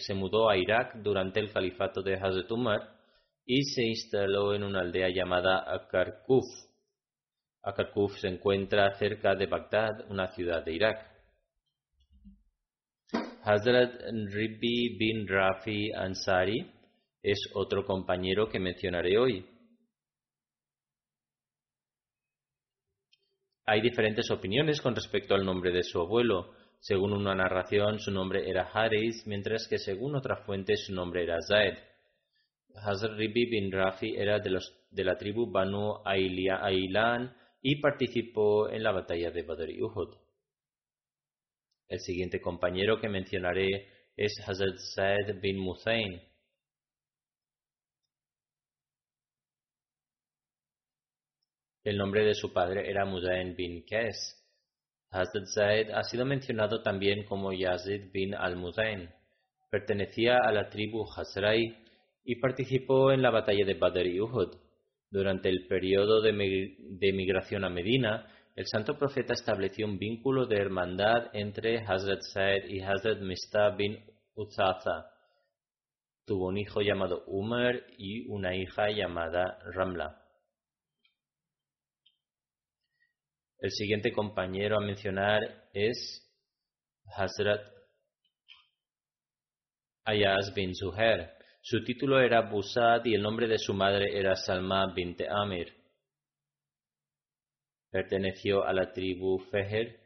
se, 0.00 0.14
mudó 0.14 0.50
a 0.50 0.56
Irak 0.56 0.96
durante 0.96 1.38
el 1.38 1.52
califato 1.52 2.02
de 2.02 2.14
Hazrat 2.14 2.50
Umar 2.50 2.80
y 3.46 3.62
se 3.62 3.84
instaló 3.84 4.52
en 4.52 4.64
una 4.64 4.80
aldea 4.80 5.10
llamada 5.10 5.62
Akarkuf 5.72 6.44
Akarkuf 7.62 8.18
se 8.18 8.26
encuentra 8.26 8.98
cerca 8.98 9.36
de 9.36 9.46
Bagdad, 9.46 10.10
una 10.10 10.26
ciudad 10.32 10.64
de 10.64 10.72
Irak. 10.72 11.06
Hazrat 13.44 14.02
Ribi 14.32 14.96
bin 14.98 15.28
Rafi 15.28 15.92
Ansari 15.92 16.68
es 17.22 17.38
otro 17.54 17.84
compañero 17.84 18.48
que 18.48 18.58
mencionaré 18.58 19.18
hoy. 19.18 19.46
Hay 23.66 23.80
diferentes 23.82 24.28
opiniones 24.32 24.80
con 24.80 24.96
respecto 24.96 25.36
al 25.36 25.44
nombre 25.44 25.70
de 25.70 25.84
su 25.84 26.00
abuelo. 26.00 26.56
Según 26.80 27.12
una 27.12 27.34
narración, 27.34 27.98
su 27.98 28.10
nombre 28.10 28.48
era 28.48 28.70
Haris, 28.72 29.26
mientras 29.26 29.68
que 29.68 29.78
según 29.78 30.16
otra 30.16 30.36
fuente 30.36 30.76
su 30.76 30.94
nombre 30.94 31.22
era 31.24 31.36
Zaid. 31.46 31.74
Hazrat 32.74 33.18
Ribi 33.18 33.50
bin 33.50 33.70
Rafi 33.70 34.16
era 34.16 34.38
de, 34.38 35.04
la 35.04 35.16
tribu 35.18 35.50
Banu 35.50 35.96
Ailan 36.04 37.36
y 37.60 37.80
participó 37.80 38.70
en 38.70 38.82
la 38.82 38.92
batalla 38.92 39.30
de 39.30 39.42
Badr 39.42 39.70
y 39.70 39.82
Uhud. 39.82 40.16
El 41.88 42.00
siguiente 42.00 42.40
compañero 42.40 42.98
que 42.98 43.08
mencionaré 43.08 43.88
es 44.16 44.32
Hazrat 44.46 44.78
Said 44.78 45.40
bin 45.40 45.58
Musain. 45.58 46.22
El 51.84 51.98
nombre 51.98 52.24
de 52.24 52.34
su 52.34 52.52
padre 52.54 52.88
era 52.88 53.04
Muzain 53.04 53.54
bin 53.54 53.84
Kes. 53.84 54.39
Hazrat 55.10 55.46
Zaid 55.46 55.90
ha 55.90 56.04
sido 56.04 56.24
mencionado 56.24 56.82
también 56.82 57.24
como 57.24 57.52
Yazid 57.52 58.12
bin 58.12 58.34
al-Muzain. 58.34 59.10
Pertenecía 59.68 60.38
a 60.38 60.52
la 60.52 60.68
tribu 60.68 61.04
Hazrai 61.04 61.76
y 62.24 62.36
participó 62.36 63.10
en 63.10 63.22
la 63.22 63.30
batalla 63.30 63.64
de 63.64 63.74
Badr 63.74 64.06
y 64.06 64.20
Uhud. 64.20 64.54
Durante 65.10 65.48
el 65.48 65.66
periodo 65.66 66.20
de, 66.20 66.32
migración 66.32 67.64
a 67.64 67.70
Medina, 67.70 68.26
el 68.54 68.66
santo 68.66 68.96
profeta 68.96 69.32
estableció 69.32 69.86
un 69.86 69.98
vínculo 69.98 70.46
de 70.46 70.56
hermandad 70.56 71.30
entre 71.32 71.78
Hazrat 71.84 72.20
Said 72.32 72.68
y 72.68 72.80
Hazrat 72.80 73.20
Mista 73.20 73.70
bin 73.70 73.98
Uthatha. 74.36 75.10
Tuvo 76.24 76.46
un 76.46 76.58
hijo 76.58 76.82
llamado 76.82 77.24
Umar 77.26 77.82
y 77.98 78.28
una 78.28 78.54
hija 78.54 78.90
llamada 78.90 79.58
Ramla. 79.74 80.19
El 83.60 83.72
siguiente 83.72 84.10
compañero 84.10 84.78
a 84.78 84.80
mencionar 84.80 85.68
es 85.74 86.26
Hazrat 87.14 87.60
Ayaz 90.02 90.54
bin 90.54 90.74
Zuhair. 90.74 91.28
Su 91.60 91.84
título 91.84 92.20
era 92.20 92.40
Busad 92.48 93.04
y 93.04 93.14
el 93.14 93.20
nombre 93.20 93.46
de 93.46 93.58
su 93.58 93.74
madre 93.74 94.18
era 94.18 94.34
Salma 94.34 94.90
bint 94.94 95.20
Amir. 95.28 95.74
Perteneció 97.90 98.64
a 98.64 98.72
la 98.72 98.92
tribu 98.92 99.38
Feher 99.50 100.00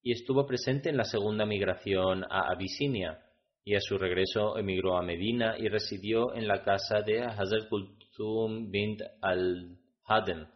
y 0.00 0.12
estuvo 0.12 0.46
presente 0.46 0.88
en 0.88 0.96
la 0.96 1.04
segunda 1.04 1.44
migración 1.44 2.22
a 2.30 2.52
Abisinia 2.52 3.20
y 3.64 3.74
a 3.74 3.80
su 3.80 3.98
regreso 3.98 4.56
emigró 4.56 4.96
a 4.96 5.02
Medina 5.02 5.56
y 5.58 5.66
residió 5.66 6.32
en 6.36 6.46
la 6.46 6.62
casa 6.62 7.02
de 7.02 7.20
Hazrat 7.24 7.68
Kulthum 7.68 8.70
bint 8.70 9.02
al-Hadem. 9.20 10.46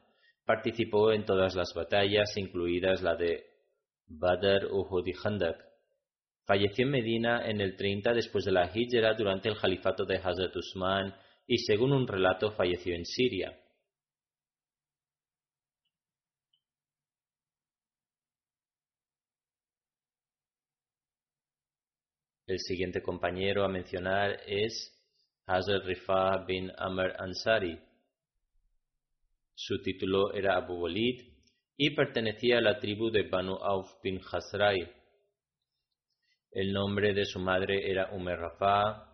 Participó 0.50 1.12
en 1.12 1.24
todas 1.24 1.54
las 1.54 1.72
batallas, 1.74 2.36
incluidas 2.36 3.02
la 3.02 3.14
de 3.14 3.46
Badr, 4.08 4.66
Uhud 4.72 5.06
y. 5.06 5.12
Falleció 6.44 6.86
en 6.86 6.90
Medina 6.90 7.48
en 7.48 7.60
el 7.60 7.76
30 7.76 8.12
después 8.14 8.44
de 8.44 8.50
la 8.50 8.68
Hijra 8.74 9.14
durante 9.14 9.48
el 9.48 9.56
califato 9.56 10.04
de 10.04 10.16
Hazrat 10.16 10.56
Usman 10.56 11.14
y 11.46 11.58
según 11.58 11.92
un 11.92 12.04
relato 12.04 12.50
falleció 12.50 12.96
en 12.96 13.04
Siria. 13.04 13.56
El 22.48 22.58
siguiente 22.58 23.00
compañero 23.00 23.64
a 23.64 23.68
mencionar 23.68 24.40
es 24.48 25.00
Hazrat 25.46 25.84
Rifa 25.84 26.44
bin 26.44 26.72
Amr 26.76 27.14
Ansari. 27.20 27.89
Su 29.62 29.82
título 29.82 30.32
era 30.32 30.56
Abu 30.56 30.72
Walid 30.72 31.20
y 31.76 31.90
pertenecía 31.90 32.56
a 32.56 32.60
la 32.62 32.78
tribu 32.78 33.10
de 33.10 33.28
Banu 33.28 33.56
Auf 33.56 34.00
bin 34.02 34.18
Khazrai. 34.18 34.90
El 36.50 36.72
nombre 36.72 37.12
de 37.12 37.26
su 37.26 37.38
madre 37.40 37.90
era 37.90 38.10
Umer 38.12 38.38
Rafa. 38.38 39.06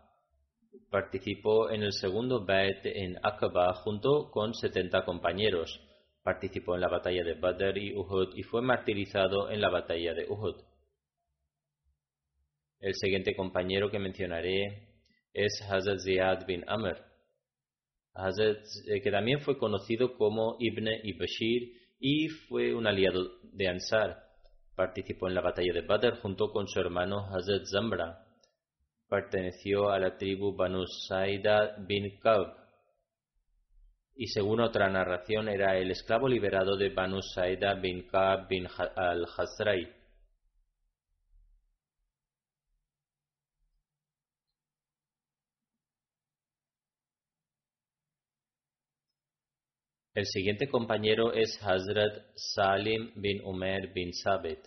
Participó 0.88 1.68
en 1.70 1.82
el 1.82 1.92
segundo 1.92 2.46
Bait 2.46 2.78
en 2.84 3.16
Aqaba 3.24 3.74
junto 3.74 4.30
con 4.30 4.54
70 4.54 5.04
compañeros. 5.04 5.80
Participó 6.22 6.76
en 6.76 6.82
la 6.82 6.88
batalla 6.90 7.24
de 7.24 7.34
Badr 7.34 7.78
y 7.78 7.96
Uhud 7.96 8.36
y 8.36 8.44
fue 8.44 8.62
martirizado 8.62 9.50
en 9.50 9.60
la 9.60 9.68
batalla 9.68 10.14
de 10.14 10.26
Uhud. 10.28 10.62
El 12.78 12.94
siguiente 12.94 13.34
compañero 13.34 13.90
que 13.90 13.98
mencionaré 13.98 14.94
es 15.32 15.60
Hazrat 15.68 15.98
Ziyad 16.04 16.46
bin 16.46 16.62
Amr, 16.68 17.15
eh, 18.18 19.00
que 19.02 19.10
también 19.10 19.40
fue 19.40 19.58
conocido 19.58 20.16
como 20.16 20.56
Ibn 20.58 20.88
Ibashir 21.04 21.72
y 21.98 22.28
fue 22.28 22.74
un 22.74 22.86
aliado 22.86 23.40
de 23.42 23.68
Ansar. 23.68 24.24
Participó 24.74 25.28
en 25.28 25.34
la 25.34 25.40
batalla 25.40 25.72
de 25.72 25.82
Badr 25.82 26.18
junto 26.20 26.50
con 26.52 26.68
su 26.68 26.80
hermano 26.80 27.26
Hazrat 27.30 27.64
Zambra. 27.66 28.26
Perteneció 29.08 29.90
a 29.90 29.98
la 29.98 30.16
tribu 30.16 30.54
Banu 30.54 30.86
Saida 30.86 31.76
bin 31.86 32.18
Kab. 32.20 32.54
Y 34.14 34.28
según 34.28 34.60
otra 34.60 34.88
narración 34.88 35.48
era 35.48 35.76
el 35.78 35.90
esclavo 35.90 36.28
liberado 36.28 36.76
de 36.76 36.90
Banu 36.90 37.22
Saida 37.22 37.74
bin 37.74 38.06
Kab 38.06 38.48
bin 38.48 38.66
al-Hazrai. 38.96 39.95
El 50.16 50.24
siguiente 50.24 50.66
compañero 50.70 51.34
es 51.34 51.60
Hazrat 51.62 52.24
Salim 52.36 53.12
bin 53.16 53.42
Umar 53.44 53.92
bin 53.92 54.14
Sabit. 54.14 54.60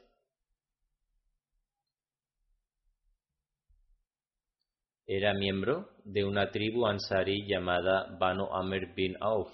Era 5.07 5.33
miembro 5.33 5.89
de 6.03 6.23
una 6.23 6.51
tribu 6.51 6.85
ansari 6.85 7.47
llamada 7.47 8.15
Banu 8.19 8.45
Amr 8.45 8.93
bin 8.93 9.15
Auf. 9.21 9.49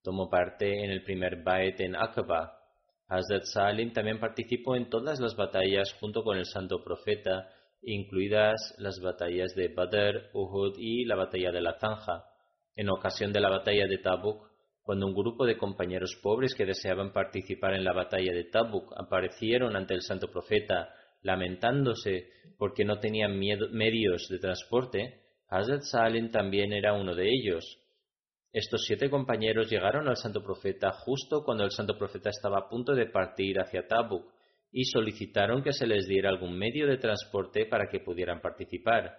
Tomó 0.00 0.30
parte 0.30 0.84
en 0.84 0.92
el 0.92 1.02
primer 1.02 1.42
Bait 1.42 1.80
en 1.80 1.96
Aqaba. 1.96 2.56
Hazrat 3.08 3.46
Salim 3.52 3.92
también 3.92 4.20
participó 4.20 4.76
en 4.76 4.88
todas 4.90 5.18
las 5.18 5.34
batallas 5.34 5.92
junto 5.98 6.22
con 6.22 6.38
el 6.38 6.46
santo 6.46 6.84
profeta, 6.84 7.50
incluidas 7.82 8.76
las 8.78 9.00
batallas 9.00 9.56
de 9.56 9.74
Badr, 9.74 10.30
Uhud 10.34 10.76
y 10.78 11.04
la 11.04 11.16
batalla 11.16 11.50
de 11.50 11.62
la 11.62 11.80
Zanja. 11.80 12.26
En 12.76 12.90
ocasión 12.90 13.32
de 13.32 13.40
la 13.40 13.50
batalla 13.50 13.88
de 13.88 13.98
Tabuk, 13.98 14.53
cuando 14.84 15.06
un 15.06 15.14
grupo 15.14 15.46
de 15.46 15.56
compañeros 15.56 16.14
pobres 16.22 16.54
que 16.54 16.66
deseaban 16.66 17.12
participar 17.12 17.72
en 17.72 17.84
la 17.84 17.94
batalla 17.94 18.32
de 18.34 18.44
Tabuk 18.44 18.92
aparecieron 18.96 19.76
ante 19.76 19.94
el 19.94 20.02
santo 20.02 20.30
profeta 20.30 20.94
lamentándose 21.22 22.28
porque 22.58 22.84
no 22.84 23.00
tenían 23.00 23.38
medios 23.38 24.28
de 24.28 24.38
transporte, 24.38 25.22
Hazrat 25.48 25.84
Salim 25.84 26.30
también 26.30 26.74
era 26.74 26.92
uno 26.92 27.14
de 27.14 27.30
ellos. 27.30 27.80
Estos 28.52 28.84
siete 28.86 29.08
compañeros 29.08 29.70
llegaron 29.70 30.06
al 30.06 30.18
santo 30.18 30.42
profeta 30.42 30.92
justo 30.92 31.42
cuando 31.44 31.64
el 31.64 31.70
santo 31.70 31.96
profeta 31.96 32.28
estaba 32.28 32.58
a 32.58 32.68
punto 32.68 32.94
de 32.94 33.06
partir 33.06 33.58
hacia 33.58 33.88
Tabuk 33.88 34.30
y 34.70 34.84
solicitaron 34.84 35.62
que 35.62 35.72
se 35.72 35.86
les 35.86 36.06
diera 36.06 36.28
algún 36.28 36.58
medio 36.58 36.86
de 36.86 36.98
transporte 36.98 37.64
para 37.64 37.88
que 37.88 38.00
pudieran 38.00 38.42
participar. 38.42 39.16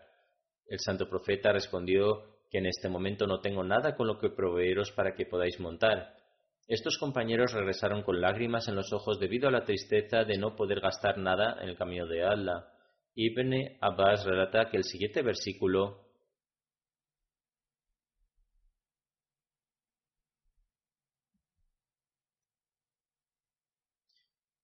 El 0.68 0.80
santo 0.80 1.10
profeta 1.10 1.52
respondió 1.52 2.35
que 2.56 2.60
en 2.60 2.68
este 2.68 2.88
momento 2.88 3.28
no 3.28 3.42
tengo 3.42 3.66
nada 3.66 3.98
con 3.98 4.08
lo 4.08 4.18
que 4.18 4.30
proveeros 4.30 4.90
para 4.94 5.14
que 5.14 5.26
podáis 5.26 5.60
montar. 5.60 6.16
Estos 6.70 6.98
compañeros 6.98 7.52
regresaron 7.52 8.02
con 8.02 8.22
lágrimas 8.22 8.70
en 8.70 8.76
los 8.76 8.94
ojos 8.94 9.20
debido 9.20 9.50
a 9.50 9.52
la 9.52 9.66
tristeza 9.66 10.24
de 10.24 10.38
no 10.38 10.56
poder 10.56 10.80
gastar 10.80 11.18
nada 11.18 11.58
en 11.62 11.68
el 11.68 11.76
camino 11.76 12.08
de 12.08 12.24
Allah. 12.24 12.66
Ibn 13.14 13.78
Abbas 13.82 14.24
relata 14.24 14.70
que 14.70 14.78
el 14.78 14.86
siguiente 14.86 15.22
versículo 15.22 16.08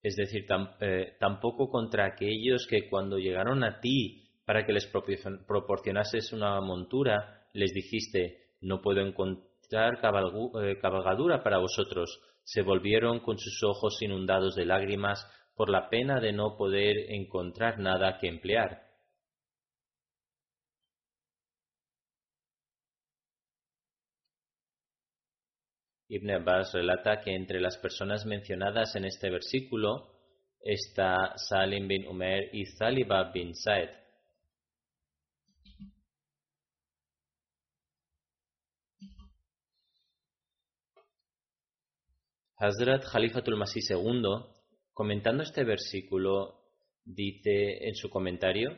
es 0.01 0.15
decir, 0.15 0.45
eh, 0.80 1.17
tampoco 1.19 1.69
contra 1.69 2.06
aquellos 2.06 2.67
que 2.67 2.89
cuando 2.89 3.17
llegaron 3.17 3.65
a 3.65 3.82
ti 3.82 4.30
para 4.45 4.65
que 4.65 4.71
les 4.71 4.88
proporcionases 4.88 6.32
una 6.32 6.62
montura, 6.62 7.40
les 7.54 7.74
dijiste, 7.74 8.56
no 8.62 8.82
puedo 8.82 9.02
encontrar 9.02 9.96
eh, 9.96 10.80
cabalgadura 10.82 11.44
para 11.44 11.60
vosotros, 11.60 12.22
se 12.44 12.62
volvieron 12.62 13.20
con 13.20 13.38
sus 13.38 13.64
ojos 13.64 14.02
inundados 14.02 14.56
de 14.56 14.66
lágrimas 14.66 15.26
por 15.56 15.70
la 15.70 15.90
pena 15.90 16.20
de 16.20 16.34
no 16.34 16.58
poder 16.58 17.12
encontrar 17.12 17.80
nada 17.80 18.18
que 18.20 18.28
emplear. 18.28 18.92
Ibn 26.10 26.30
Abbas 26.32 26.74
relata 26.74 27.22
que 27.22 27.34
entre 27.34 27.62
las 27.62 27.78
personas 27.78 28.26
mencionadas 28.26 28.98
en 28.98 29.06
este 29.06 29.30
versículo 29.30 30.12
está 30.60 31.38
Salim 31.38 31.88
bin 31.88 32.06
Umer 32.06 32.50
y 32.54 32.66
Zaliba 32.66 33.32
bin 33.32 33.56
Said. 33.56 34.01
Hazrat 42.63 43.04
Khalifatul 43.12 43.58
Masih 43.58 43.82
II, 43.89 44.21
comentando 44.93 45.41
este 45.41 45.63
versículo, 45.63 46.62
dice 47.04 47.88
en 47.88 47.95
su 47.95 48.08
comentario, 48.08 48.78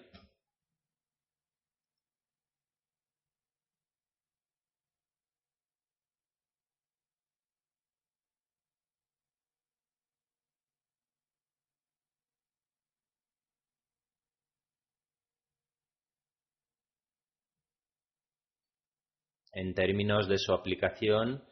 En 19.52 19.76
términos 19.76 20.30
de 20.30 20.38
su 20.38 20.54
aplicación, 20.54 21.44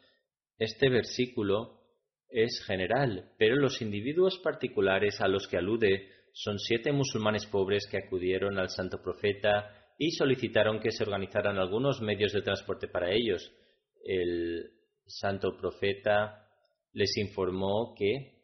este 0.58 0.88
versículo 0.88 1.81
es 2.32 2.62
general, 2.66 3.30
pero 3.38 3.56
los 3.56 3.80
individuos 3.82 4.38
particulares 4.42 5.20
a 5.20 5.28
los 5.28 5.46
que 5.46 5.58
alude 5.58 6.08
son 6.32 6.58
siete 6.58 6.92
musulmanes 6.92 7.46
pobres 7.46 7.86
que 7.90 7.98
acudieron 7.98 8.58
al 8.58 8.70
santo 8.70 9.02
profeta 9.02 9.82
y 9.98 10.10
solicitaron 10.12 10.80
que 10.80 10.90
se 10.90 11.04
organizaran 11.04 11.58
algunos 11.58 12.00
medios 12.00 12.32
de 12.32 12.42
transporte 12.42 12.88
para 12.88 13.12
ellos. 13.12 13.52
El 14.04 14.70
santo 15.06 15.56
profeta 15.56 16.48
les 16.92 17.16
informó 17.18 17.94
que 17.96 18.42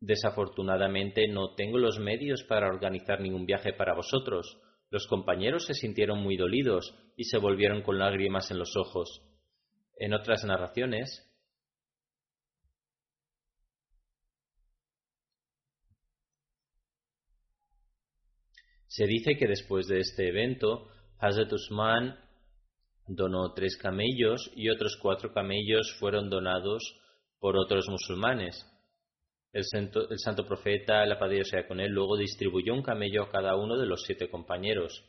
desafortunadamente 0.00 1.26
no 1.28 1.54
tengo 1.54 1.78
los 1.78 1.98
medios 1.98 2.44
para 2.44 2.68
organizar 2.68 3.20
ningún 3.20 3.46
viaje 3.46 3.72
para 3.72 3.94
vosotros. 3.94 4.60
Los 4.90 5.06
compañeros 5.06 5.66
se 5.66 5.74
sintieron 5.74 6.22
muy 6.22 6.36
dolidos 6.36 6.94
y 7.16 7.24
se 7.24 7.38
volvieron 7.38 7.82
con 7.82 7.98
lágrimas 7.98 8.50
en 8.50 8.58
los 8.58 8.76
ojos. 8.76 9.22
En 9.96 10.14
otras 10.14 10.44
narraciones, 10.44 11.27
Se 18.98 19.06
dice 19.06 19.36
que 19.36 19.46
después 19.46 19.86
de 19.86 20.00
este 20.00 20.26
evento, 20.26 20.88
Hazrat 21.20 21.52
Usman 21.52 22.18
donó 23.06 23.52
tres 23.54 23.76
camellos 23.76 24.50
y 24.56 24.70
otros 24.70 24.98
cuatro 25.00 25.32
camellos 25.32 25.96
fueron 26.00 26.28
donados 26.28 26.82
por 27.38 27.56
otros 27.56 27.88
musulmanes. 27.88 28.66
El 29.52 29.62
santo, 29.62 30.44
profeta, 30.44 31.06
la 31.06 31.16
paz 31.16 31.30
sea 31.44 31.68
con 31.68 31.78
él, 31.78 31.92
luego 31.92 32.16
distribuyó 32.16 32.74
un 32.74 32.82
camello 32.82 33.22
a 33.22 33.30
cada 33.30 33.54
uno 33.54 33.78
de 33.78 33.86
los 33.86 34.02
siete 34.02 34.28
compañeros. 34.28 35.04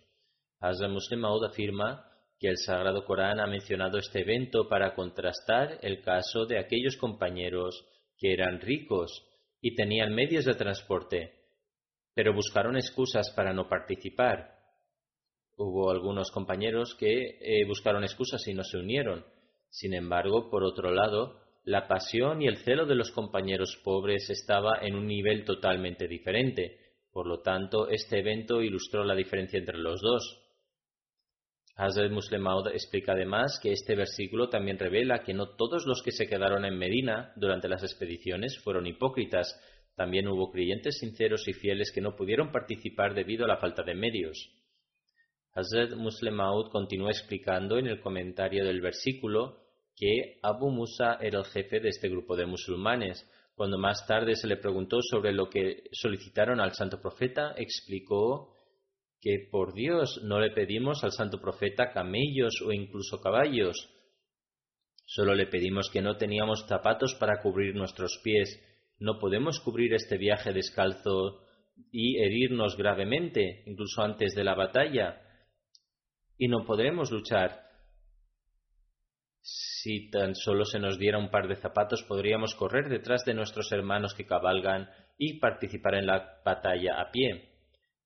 Hazrat 0.59 0.91
Muslim 0.91 1.21
Maud 1.21 1.43
afirma 1.45 2.05
que 2.37 2.49
el 2.49 2.57
Sagrado 2.57 3.03
Corán 3.05 3.39
ha 3.39 3.47
mencionado 3.47 3.97
este 3.97 4.21
evento 4.21 4.69
para 4.69 4.93
contrastar 4.93 5.79
el 5.81 6.01
caso 6.01 6.45
de 6.45 6.59
aquellos 6.59 6.95
compañeros 6.95 7.83
que 8.19 8.33
eran 8.33 8.61
ricos 8.61 9.25
y 9.61 9.73
tenían 9.73 10.13
medios 10.13 10.45
de 10.45 10.53
transporte, 10.53 11.38
pero 12.13 12.33
buscaron 12.33 12.75
excusas 12.75 13.31
para 13.35 13.53
no 13.53 13.67
participar. 13.67 14.57
Hubo 15.57 15.91
algunos 15.91 16.31
compañeros 16.31 16.95
que 16.95 17.37
eh, 17.41 17.65
buscaron 17.67 18.03
excusas 18.03 18.47
y 18.47 18.53
no 18.53 18.63
se 18.63 18.77
unieron. 18.77 19.25
Sin 19.69 19.93
embargo, 19.93 20.49
por 20.49 20.63
otro 20.63 20.91
lado, 20.91 21.39
la 21.63 21.87
pasión 21.87 22.41
y 22.41 22.47
el 22.47 22.57
celo 22.57 22.85
de 22.85 22.95
los 22.95 23.11
compañeros 23.11 23.79
pobres 23.83 24.29
estaba 24.29 24.79
en 24.81 24.95
un 24.95 25.05
nivel 25.05 25.43
totalmente 25.45 26.07
diferente. 26.07 26.79
Por 27.11 27.27
lo 27.27 27.41
tanto, 27.41 27.89
este 27.89 28.19
evento 28.19 28.61
ilustró 28.61 29.03
la 29.03 29.15
diferencia 29.15 29.59
entre 29.59 29.77
los 29.77 30.01
dos. 30.01 30.45
Hazrat 31.75 32.11
Muslim 32.11 32.45
explica 32.73 33.13
además 33.13 33.59
que 33.61 33.71
este 33.71 33.95
versículo 33.95 34.49
también 34.49 34.77
revela 34.77 35.23
que 35.23 35.33
no 35.33 35.55
todos 35.55 35.85
los 35.85 36.01
que 36.03 36.11
se 36.11 36.27
quedaron 36.27 36.65
en 36.65 36.77
Medina 36.77 37.31
durante 37.37 37.69
las 37.69 37.83
expediciones 37.83 38.59
fueron 38.59 38.85
hipócritas, 38.85 39.57
también 39.99 40.29
hubo 40.29 40.49
creyentes 40.49 40.99
sinceros 40.99 41.45
y 41.49 41.51
fieles 41.51 41.91
que 41.93 41.99
no 41.99 42.15
pudieron 42.15 42.53
participar 42.53 43.13
debido 43.13 43.43
a 43.43 43.49
la 43.49 43.57
falta 43.57 43.83
de 43.83 43.95
medios. 43.95 44.49
Hazrat 45.51 45.91
Muslim 45.97 46.35
Maud 46.35 46.71
continúa 46.71 47.11
explicando 47.11 47.77
en 47.77 47.87
el 47.87 47.99
comentario 47.99 48.63
del 48.63 48.79
versículo 48.79 49.57
que 49.97 50.39
Abu 50.41 50.71
Musa 50.71 51.17
era 51.19 51.39
el 51.39 51.45
jefe 51.47 51.81
de 51.81 51.89
este 51.89 52.07
grupo 52.07 52.37
de 52.37 52.45
musulmanes. 52.45 53.29
Cuando 53.55 53.77
más 53.77 54.07
tarde 54.07 54.37
se 54.37 54.47
le 54.47 54.55
preguntó 54.55 55.01
sobre 55.01 55.33
lo 55.33 55.49
que 55.49 55.89
solicitaron 55.91 56.61
al 56.61 56.71
santo 56.71 57.01
profeta, 57.01 57.53
explicó 57.57 58.53
que 59.19 59.49
por 59.51 59.73
Dios 59.73 60.21
no 60.23 60.39
le 60.39 60.51
pedimos 60.51 61.03
al 61.03 61.11
santo 61.11 61.41
profeta 61.41 61.91
camellos 61.91 62.61
o 62.65 62.71
incluso 62.71 63.19
caballos. 63.19 63.75
Solo 65.05 65.35
le 65.35 65.47
pedimos 65.47 65.89
que 65.89 66.01
no 66.01 66.15
teníamos 66.15 66.65
zapatos 66.69 67.15
para 67.15 67.41
cubrir 67.41 67.75
nuestros 67.75 68.17
pies 68.23 68.63
no 68.99 69.17
podemos 69.19 69.59
cubrir 69.61 69.93
este 69.93 70.17
viaje 70.17 70.51
descalzo 70.51 71.41
y 71.91 72.17
herirnos 72.17 72.75
gravemente, 72.75 73.63
incluso 73.65 74.01
antes 74.01 74.35
de 74.35 74.43
la 74.43 74.55
batalla, 74.55 75.21
y 76.37 76.47
no 76.47 76.65
podremos 76.65 77.11
luchar. 77.11 77.67
Si 79.41 80.09
tan 80.09 80.35
solo 80.35 80.65
se 80.65 80.79
nos 80.79 80.99
diera 80.99 81.17
un 81.17 81.31
par 81.31 81.47
de 81.47 81.55
zapatos, 81.55 82.03
podríamos 82.03 82.53
correr 82.55 82.89
detrás 82.89 83.23
de 83.25 83.33
nuestros 83.33 83.71
hermanos 83.71 84.13
que 84.13 84.25
cabalgan 84.25 84.89
y 85.17 85.39
participar 85.39 85.95
en 85.95 86.07
la 86.07 86.41
batalla 86.43 86.99
a 87.01 87.11
pie. 87.11 87.49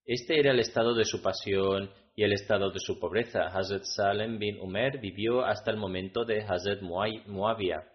Este 0.06 0.39
era 0.39 0.51
el 0.51 0.60
estado 0.60 0.93
de 0.93 1.06
su 1.06 1.21
pasión 1.21 1.89
y 2.15 2.23
el 2.23 2.34
estado 2.34 2.71
de 2.71 2.79
su 2.79 2.99
pobreza. 2.99 3.47
Hazrat 3.47 3.84
Salem 3.84 4.38
bin 4.38 4.60
Umer 4.60 4.99
vivió 4.99 5.43
hasta 5.43 5.71
el 5.71 5.77
momento 5.77 6.25
de 6.25 6.41
Hazrat 6.41 6.82
Muawiyah. 6.82 7.92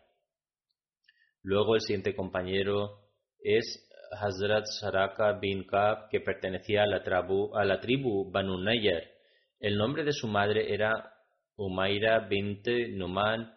Luego 1.48 1.76
el 1.76 1.80
siguiente 1.80 2.14
compañero 2.14 2.98
es 3.42 3.88
Hazrat 4.12 4.66
Saraka 4.66 5.32
bin 5.40 5.64
Kab, 5.64 6.10
que 6.10 6.20
pertenecía 6.20 6.82
a 6.82 6.86
la, 6.86 7.80
tribu, 7.80 8.30
Banu 8.30 8.58
Nayer. 8.58 9.12
El 9.58 9.78
nombre 9.78 10.04
de 10.04 10.12
su 10.12 10.28
madre 10.28 10.74
era 10.74 11.10
Umaira 11.56 12.28
bint 12.28 12.68
Numan. 12.90 13.50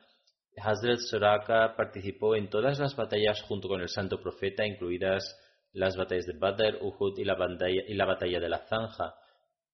Hazrat 0.56 1.00
Saraka 1.00 1.76
participó 1.76 2.38
en 2.38 2.50
todas 2.50 2.80
las 2.80 2.96
batallas 2.96 3.42
junto 3.42 3.68
con 3.68 3.82
el 3.82 3.90
santo 3.90 4.22
profeta, 4.22 4.66
incluidas 4.66 5.38
las 5.74 5.98
batallas 5.98 6.28
de 6.28 6.40
Badr, 6.40 6.78
Uhud 6.82 7.20
y 7.20 7.26
la, 7.26 7.36
y 7.70 7.94
la 7.94 8.06
batalla 8.06 8.40
de 8.40 8.48
la 8.48 8.60
Zanja. 8.70 9.16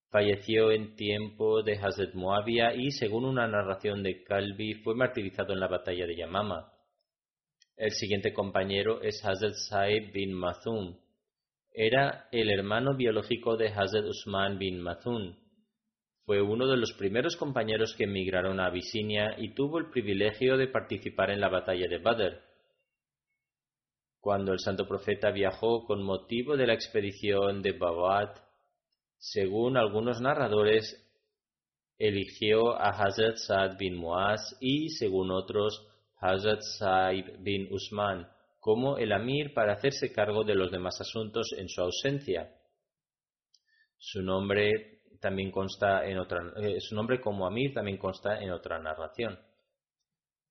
Falleció 0.09 0.71
en 0.71 0.95
tiempo 0.95 1.61
de 1.61 1.73
Hazrat 1.73 2.15
Muawiyah 2.15 2.73
y, 2.73 2.89
según 2.89 3.25
una 3.25 3.47
narración 3.47 4.01
de 4.01 4.23
Kalbi, 4.23 4.73
fue 4.81 4.95
martirizado 4.95 5.53
en 5.53 5.59
la 5.59 5.67
batalla 5.67 6.07
de 6.07 6.15
Yamama. 6.15 6.73
El 7.77 7.91
siguiente 7.91 8.33
compañero 8.33 9.03
es 9.03 9.23
Hazrat 9.23 9.53
Saib 9.53 10.11
bin 10.11 10.33
Mazun. 10.33 10.99
Era 11.71 12.27
el 12.31 12.49
hermano 12.49 12.95
biológico 12.95 13.55
de 13.55 13.67
Hazrat 13.67 14.03
Usman 14.03 14.57
bin 14.57 14.81
Mazun. 14.81 15.37
Fue 16.25 16.41
uno 16.41 16.65
de 16.65 16.75
los 16.75 16.93
primeros 16.93 17.35
compañeros 17.37 17.93
que 17.95 18.05
emigraron 18.05 18.59
a 18.59 18.65
Abisinia 18.65 19.35
y 19.37 19.53
tuvo 19.53 19.77
el 19.77 19.91
privilegio 19.91 20.57
de 20.57 20.69
participar 20.69 21.29
en 21.29 21.39
la 21.39 21.49
batalla 21.49 21.87
de 21.87 21.99
Badr. 21.99 22.41
Cuando 24.19 24.53
el 24.53 24.59
santo 24.59 24.87
profeta 24.87 25.29
viajó 25.29 25.85
con 25.85 26.01
motivo 26.01 26.57
de 26.57 26.65
la 26.65 26.73
expedición 26.73 27.61
de 27.61 27.73
Bawat, 27.73 28.39
según 29.19 29.77
algunos 29.77 30.19
narradores, 30.19 31.07
eligió 31.99 32.73
a 32.73 32.89
Hazrat 32.89 33.35
Saad 33.35 33.77
bin 33.77 33.97
Muaz 33.97 34.57
y, 34.59 34.89
según 34.89 35.29
otros, 35.29 35.86
Hazrat 36.19 36.61
Saib 36.61 37.37
bin 37.39 37.67
Usman 37.71 38.27
como 38.59 38.97
el 38.97 39.11
amir 39.13 39.53
para 39.53 39.73
hacerse 39.73 40.11
cargo 40.11 40.43
de 40.43 40.55
los 40.55 40.71
demás 40.71 40.99
asuntos 40.99 41.53
en 41.57 41.69
su 41.69 41.81
ausencia. 41.81 42.53
Su 43.97 44.21
nombre 44.21 45.03
también 45.21 45.51
consta 45.51 46.05
en 46.05 46.17
otra, 46.17 46.53
eh, 46.57 46.79
su 46.79 46.95
nombre 46.95 47.21
como 47.21 47.45
amir 47.47 47.73
también 47.73 47.97
consta 47.97 48.39
en 48.41 48.51
otra 48.51 48.79
narración. 48.79 49.39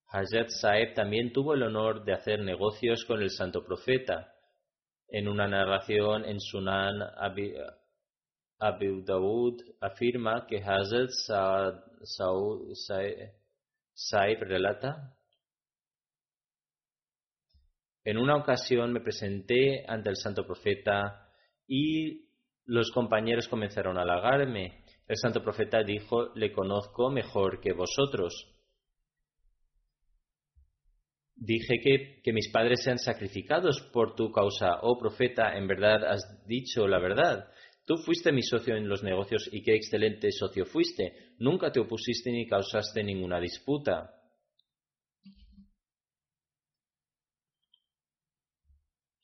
Hazrat 0.08 0.48
Saib 0.48 0.94
también 0.94 1.32
tuvo 1.32 1.54
el 1.54 1.64
honor 1.64 2.04
de 2.04 2.12
hacer 2.14 2.40
negocios 2.40 3.04
con 3.04 3.20
el 3.20 3.30
santo 3.30 3.64
profeta. 3.64 4.32
En 5.08 5.28
una 5.28 5.46
narración 5.46 6.24
en 6.24 6.40
Sunan 6.40 7.02
Abu 8.58 9.04
Dawud 9.04 9.60
afirma 9.80 10.46
que 10.46 10.62
Hazrat 10.62 11.10
Saib 13.94 14.40
relata 14.40 15.15
en 18.06 18.18
una 18.18 18.36
ocasión 18.36 18.92
me 18.92 19.00
presenté 19.00 19.84
ante 19.88 20.10
el 20.10 20.16
santo 20.16 20.46
profeta 20.46 21.28
y 21.66 22.28
los 22.64 22.92
compañeros 22.92 23.48
comenzaron 23.48 23.98
a 23.98 24.02
halagarme. 24.02 24.84
El 25.08 25.16
santo 25.16 25.42
profeta 25.42 25.82
dijo, 25.82 26.32
le 26.36 26.52
conozco 26.52 27.10
mejor 27.10 27.60
que 27.60 27.72
vosotros. 27.72 28.32
Dije 31.34 31.80
que, 31.82 32.20
que 32.22 32.32
mis 32.32 32.48
padres 32.52 32.84
sean 32.84 32.98
sacrificados 32.98 33.82
por 33.92 34.14
tu 34.14 34.30
causa. 34.30 34.78
Oh 34.82 34.96
profeta, 34.96 35.56
en 35.56 35.66
verdad 35.66 36.04
has 36.04 36.46
dicho 36.46 36.86
la 36.86 37.00
verdad. 37.00 37.48
Tú 37.84 37.96
fuiste 37.96 38.30
mi 38.30 38.42
socio 38.42 38.76
en 38.76 38.88
los 38.88 39.02
negocios 39.02 39.48
y 39.50 39.64
qué 39.64 39.74
excelente 39.74 40.30
socio 40.30 40.64
fuiste. 40.64 41.34
Nunca 41.40 41.72
te 41.72 41.80
opusiste 41.80 42.30
ni 42.30 42.46
causaste 42.46 43.02
ninguna 43.02 43.40
disputa. 43.40 44.15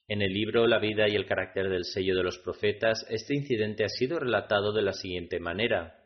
En 0.09 0.20
el 0.20 0.32
libro 0.32 0.66
La 0.66 0.78
vida 0.78 1.09
y 1.09 1.14
el 1.14 1.26
carácter 1.26 1.68
del 1.68 1.84
sello 1.84 2.16
de 2.16 2.24
los 2.24 2.38
profetas, 2.38 3.07
este 3.09 3.34
incidente 3.34 3.84
ha 3.84 3.88
sido 3.88 4.18
relatado 4.18 4.72
de 4.72 4.82
la 4.82 4.92
siguiente 4.92 5.38
manera. 5.38 6.03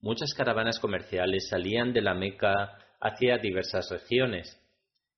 Muchas 0.00 0.34
caravanas 0.34 0.78
comerciales 0.78 1.48
salían 1.48 1.92
de 1.92 2.02
la 2.02 2.14
Meca 2.14 2.78
hacia 3.00 3.38
diversas 3.38 3.90
regiones. 3.90 4.60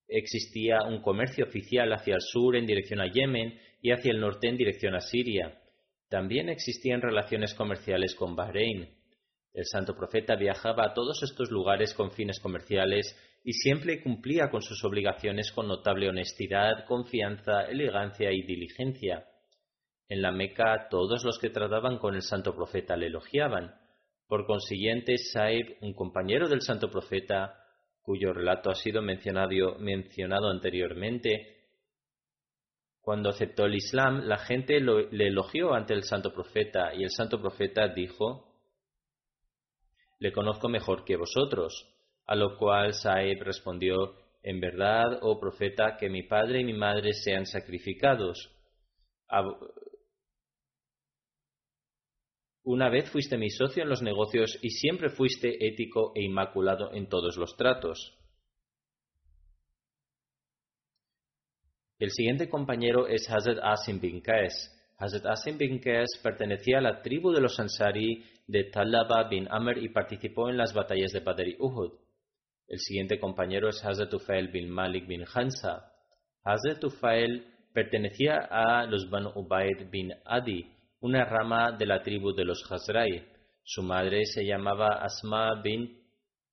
Existía 0.06 0.82
un 0.86 1.02
comercio 1.02 1.46
oficial 1.46 1.92
hacia 1.92 2.14
el 2.14 2.22
sur 2.22 2.56
en 2.56 2.66
dirección 2.66 3.00
a 3.00 3.10
Yemen 3.10 3.58
y 3.82 3.90
hacia 3.90 4.12
el 4.12 4.20
norte 4.20 4.48
en 4.48 4.56
dirección 4.56 4.94
a 4.94 5.00
Siria. 5.00 5.60
También 6.08 6.48
existían 6.48 7.02
relaciones 7.02 7.54
comerciales 7.54 8.14
con 8.14 8.34
Bahrein. 8.34 8.88
El 9.52 9.64
santo 9.66 9.94
profeta 9.94 10.36
viajaba 10.36 10.84
a 10.84 10.94
todos 10.94 11.22
estos 11.22 11.50
lugares 11.50 11.92
con 11.94 12.12
fines 12.12 12.38
comerciales 12.40 13.16
y 13.48 13.54
siempre 13.54 14.02
cumplía 14.02 14.50
con 14.50 14.60
sus 14.60 14.84
obligaciones 14.84 15.52
con 15.52 15.68
notable 15.68 16.10
honestidad, 16.10 16.84
confianza, 16.84 17.62
elegancia 17.62 18.30
y 18.30 18.42
diligencia. 18.42 19.26
En 20.06 20.20
la 20.20 20.32
Meca 20.32 20.88
todos 20.90 21.24
los 21.24 21.38
que 21.38 21.48
trataban 21.48 21.96
con 21.96 22.14
el 22.14 22.20
santo 22.20 22.54
profeta 22.54 22.94
le 22.94 23.06
elogiaban. 23.06 23.74
Por 24.26 24.44
consiguiente, 24.44 25.16
Saib, 25.16 25.78
un 25.80 25.94
compañero 25.94 26.46
del 26.46 26.60
santo 26.60 26.90
profeta, 26.90 27.54
cuyo 28.02 28.34
relato 28.34 28.68
ha 28.68 28.74
sido 28.74 29.00
mencionado, 29.00 29.78
mencionado 29.78 30.50
anteriormente, 30.50 31.70
cuando 33.00 33.30
aceptó 33.30 33.64
el 33.64 33.76
Islam, 33.76 34.26
la 34.26 34.36
gente 34.36 34.78
le 34.78 35.26
elogió 35.26 35.72
ante 35.72 35.94
el 35.94 36.02
santo 36.02 36.34
profeta 36.34 36.92
y 36.94 37.02
el 37.02 37.10
santo 37.10 37.40
profeta 37.40 37.88
dijo, 37.88 38.60
le 40.18 40.32
conozco 40.32 40.68
mejor 40.68 41.06
que 41.06 41.16
vosotros. 41.16 41.94
A 42.28 42.36
lo 42.36 42.58
cual 42.58 42.92
Saib 42.92 43.42
respondió, 43.42 44.14
en 44.42 44.60
verdad, 44.60 45.18
oh 45.22 45.40
profeta, 45.40 45.96
que 45.96 46.10
mi 46.10 46.24
padre 46.24 46.60
y 46.60 46.64
mi 46.64 46.74
madre 46.74 47.14
sean 47.14 47.46
sacrificados. 47.46 48.54
Una 52.64 52.90
vez 52.90 53.10
fuiste 53.10 53.38
mi 53.38 53.48
socio 53.48 53.82
en 53.82 53.88
los 53.88 54.02
negocios 54.02 54.58
y 54.60 54.68
siempre 54.68 55.08
fuiste 55.08 55.66
ético 55.66 56.12
e 56.14 56.22
inmaculado 56.22 56.92
en 56.92 57.08
todos 57.08 57.38
los 57.38 57.56
tratos. 57.56 58.14
El 61.98 62.10
siguiente 62.10 62.50
compañero 62.50 63.08
es 63.08 63.26
Hazrat 63.30 63.58
Asim 63.62 64.00
bin 64.00 64.20
Qais. 64.20 64.70
Hazrat 64.98 65.24
Asim 65.24 65.56
bin 65.56 65.80
Qais 65.80 66.20
pertenecía 66.22 66.76
a 66.78 66.82
la 66.82 67.00
tribu 67.00 67.32
de 67.32 67.40
los 67.40 67.58
Ansari 67.58 68.22
de 68.46 68.64
Talaba 68.64 69.26
bin 69.30 69.48
Amr 69.50 69.78
y 69.78 69.88
participó 69.88 70.50
en 70.50 70.58
las 70.58 70.74
batallas 70.74 71.12
de 71.12 71.20
Badr 71.20 71.48
y 71.48 71.56
Uhud. 71.58 72.07
El 72.68 72.80
siguiente 72.80 73.18
compañero 73.18 73.70
es 73.70 73.82
Hazrat 73.82 74.12
Ufail 74.12 74.48
bin 74.48 74.68
Malik 74.68 75.06
bin 75.06 75.24
Hansa. 75.34 75.90
Hazrat 76.44 76.84
Ufail 76.84 77.46
pertenecía 77.72 78.46
a 78.50 78.84
los 78.84 79.08
Banu 79.08 79.30
Ubaid 79.34 79.90
bin 79.90 80.12
Adi, 80.26 80.70
una 81.00 81.24
rama 81.24 81.72
de 81.72 81.86
la 81.86 82.02
tribu 82.02 82.34
de 82.34 82.44
los 82.44 82.62
Hazrai. 82.70 83.24
Su 83.64 83.82
madre 83.82 84.26
se 84.26 84.44
llamaba 84.44 85.02
Asma 85.02 85.62
bin 85.62 85.98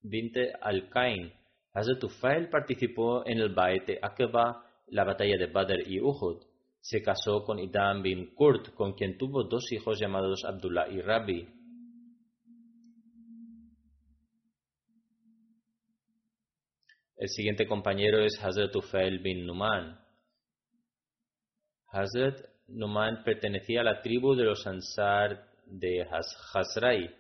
binte 0.02 0.54
al-Kain. 0.62 1.34
Hazrat 1.74 2.02
Ufail 2.06 2.48
participó 2.50 3.28
en 3.28 3.40
el 3.40 3.54
Baete 3.54 4.00
Aqaba 4.02 4.64
la 4.88 5.04
batalla 5.04 5.38
de 5.38 5.48
Badr 5.48 5.86
y 5.86 6.00
Uhud. 6.00 6.42
Se 6.80 7.02
casó 7.02 7.44
con 7.44 7.60
Idam 7.60 8.02
bin 8.02 8.34
Kurt, 8.36 8.74
con 8.74 8.94
quien 8.94 9.18
tuvo 9.18 9.44
dos 9.44 9.70
hijos 9.74 10.00
llamados 10.00 10.46
Abdullah 10.46 10.88
y 10.88 11.02
Rabi. 11.02 11.46
El 17.18 17.30
siguiente 17.30 17.66
compañero 17.66 18.20
es 18.20 18.38
Hazrat 18.44 18.76
Ufail 18.76 19.20
bin 19.20 19.46
Numan. 19.46 19.98
Hazrat 21.88 22.42
Numan 22.68 23.24
pertenecía 23.24 23.82
a 23.82 23.84
la 23.86 24.02
tribu 24.02 24.36
de 24.36 24.44
los 24.44 24.68
Ansar 24.68 25.48
de 25.66 26.06
Hazrai. 26.54 27.16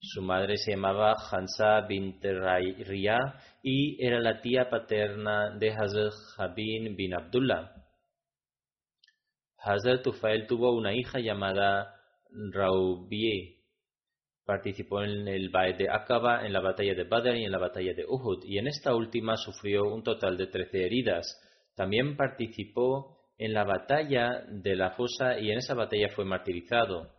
Su 0.00 0.22
madre 0.22 0.56
se 0.56 0.70
llamaba 0.70 1.16
Hansa 1.32 1.80
bint 1.80 2.22
Riya 2.22 3.18
y 3.60 4.00
era 4.06 4.20
la 4.20 4.40
tía 4.40 4.70
paterna 4.70 5.50
de 5.58 5.70
Hazrat 5.70 6.12
Jabin 6.36 6.94
bin 6.94 7.14
Abdullah. 7.14 7.72
Hazrat 9.58 10.04
Tufail 10.04 10.46
tuvo 10.46 10.76
una 10.76 10.94
hija 10.94 11.18
llamada 11.18 11.92
Raubie. 12.52 13.57
Participó 14.48 15.02
en 15.02 15.28
el 15.28 15.50
Baed 15.50 15.76
de 15.76 15.90
Aqaba, 15.90 16.46
en 16.46 16.54
la 16.54 16.60
batalla 16.60 16.94
de 16.94 17.04
Badr 17.04 17.36
y 17.36 17.44
en 17.44 17.52
la 17.52 17.58
batalla 17.58 17.92
de 17.92 18.06
Uhud, 18.06 18.44
y 18.46 18.56
en 18.56 18.66
esta 18.66 18.94
última 18.94 19.36
sufrió 19.36 19.84
un 19.84 20.02
total 20.02 20.38
de 20.38 20.46
trece 20.46 20.86
heridas. 20.86 21.26
También 21.76 22.16
participó 22.16 23.18
en 23.36 23.52
la 23.52 23.64
batalla 23.64 24.46
de 24.48 24.74
la 24.74 24.92
fosa 24.92 25.38
y 25.38 25.50
en 25.50 25.58
esa 25.58 25.74
batalla 25.74 26.08
fue 26.08 26.24
martirizado 26.24 27.18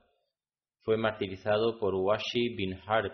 fue 0.90 0.98
martirizado 0.98 1.78
por 1.78 1.94
Washi 1.94 2.56
bin 2.56 2.80
Harb. 2.88 3.12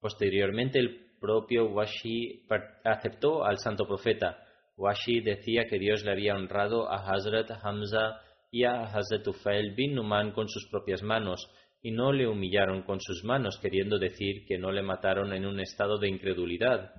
Posteriormente 0.00 0.78
el 0.78 1.16
propio 1.20 1.66
Washi 1.66 2.46
aceptó 2.84 3.44
al 3.44 3.58
santo 3.58 3.84
profeta. 3.84 4.38
Washi 4.76 5.22
decía 5.22 5.64
que 5.68 5.80
Dios 5.80 6.04
le 6.04 6.12
había 6.12 6.36
honrado 6.36 6.88
a 6.88 6.98
Hazrat 7.10 7.50
Hamza 7.64 8.20
y 8.52 8.62
a 8.62 8.84
Hazrat 8.84 9.26
Ufail 9.26 9.74
bin 9.74 9.96
Numan 9.96 10.30
con 10.30 10.48
sus 10.48 10.68
propias 10.70 11.02
manos, 11.02 11.50
y 11.86 11.92
no 11.92 12.10
le 12.12 12.26
humillaron 12.26 12.82
con 12.82 13.00
sus 13.00 13.22
manos, 13.22 13.60
queriendo 13.62 14.00
decir 14.00 14.44
que 14.44 14.58
no 14.58 14.72
le 14.72 14.82
mataron 14.82 15.32
en 15.32 15.46
un 15.46 15.60
estado 15.60 15.98
de 15.98 16.08
incredulidad. 16.08 16.90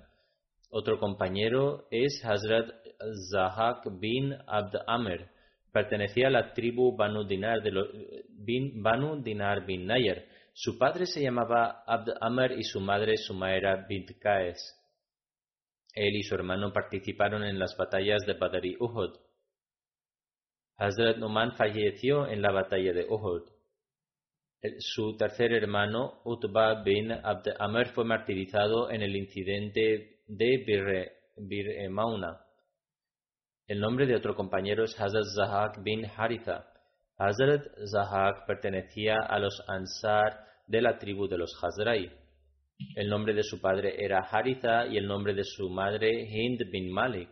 Otro 0.69 0.97
compañero 0.97 1.89
es 1.91 2.23
Hazrat 2.23 2.69
Zahak 3.29 3.99
bin 3.99 4.33
Abd 4.47 4.77
Amr, 4.88 5.29
Pertenecía 5.73 6.27
a 6.27 6.31
la 6.31 6.53
tribu 6.53 6.95
Banu 6.95 7.25
Dinar, 7.25 7.59
bin, 8.29 8.81
Banu 8.81 9.21
Dinar 9.21 9.65
bin 9.65 9.88
Nayer. 9.88 10.29
Su 10.53 10.77
padre 10.77 11.05
se 11.05 11.21
llamaba 11.21 11.83
Abd 11.85 12.13
Amr 12.21 12.53
y 12.53 12.63
su 12.63 12.79
madre 12.79 13.17
Sumaira 13.17 13.85
bint 13.89 14.11
Kaes. 14.21 14.57
Él 15.95 16.15
y 16.15 16.23
su 16.23 16.33
hermano 16.33 16.71
participaron 16.71 17.43
en 17.43 17.59
las 17.59 17.75
batallas 17.75 18.25
de 18.25 18.35
Badr 18.35 18.65
y 18.65 18.77
Uhud. 18.79 19.17
Hazrat 20.77 21.17
Numan 21.17 21.57
falleció 21.57 22.25
en 22.25 22.41
la 22.41 22.53
batalla 22.53 22.93
de 22.93 23.05
Uhud. 23.09 23.56
Su 24.79 25.15
tercer 25.17 25.53
hermano, 25.53 26.21
Utba 26.25 26.81
bin 26.81 27.11
Abd 27.11 27.49
Amr, 27.59 27.93
fue 27.93 28.03
martirizado 28.05 28.89
en 28.89 29.03
el 29.03 29.15
incidente 29.15 30.21
de 30.25 30.63
Bir, 30.65 31.11
Bir 31.37 31.89
Mauna. 31.91 32.41
El 33.67 33.79
nombre 33.79 34.07
de 34.07 34.15
otro 34.15 34.33
compañero 34.33 34.85
es 34.85 34.99
Hazrat 34.99 35.25
Zahak 35.35 35.83
bin 35.83 36.05
Haritha. 36.05 36.73
Hazrat 37.17 37.67
Zahak 37.85 38.47
pertenecía 38.47 39.17
a 39.27 39.37
los 39.37 39.61
Ansar 39.67 40.43
de 40.65 40.81
la 40.81 40.97
tribu 40.97 41.27
de 41.27 41.37
los 41.37 41.51
Hazrai. 41.61 42.11
El 42.95 43.09
nombre 43.09 43.35
de 43.35 43.43
su 43.43 43.61
padre 43.61 44.03
era 44.03 44.21
Haritha 44.21 44.87
y 44.87 44.97
el 44.97 45.05
nombre 45.05 45.35
de 45.35 45.43
su 45.43 45.69
madre 45.69 46.09
Hind 46.29 46.71
bin 46.71 46.91
Malik. 46.91 47.29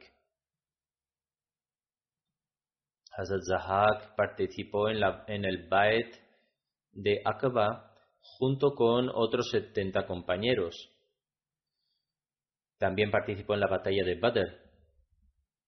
Hazrat 3.17 3.41
Zahak 3.41 4.15
participó 4.15 4.89
en, 4.89 4.97
en 5.28 5.45
el 5.45 5.67
Baet 5.67 6.24
de 6.96 7.22
Aqaba 7.24 7.91
junto 8.39 8.74
con 8.74 9.10
otros 9.14 9.50
70 9.52 10.08
compañeros. 10.08 10.76
También 12.80 13.12
participó 13.12 13.54
en 13.54 13.60
la 13.60 13.68
batalla 13.68 14.04
de 14.04 14.20
Badr. 14.20 14.66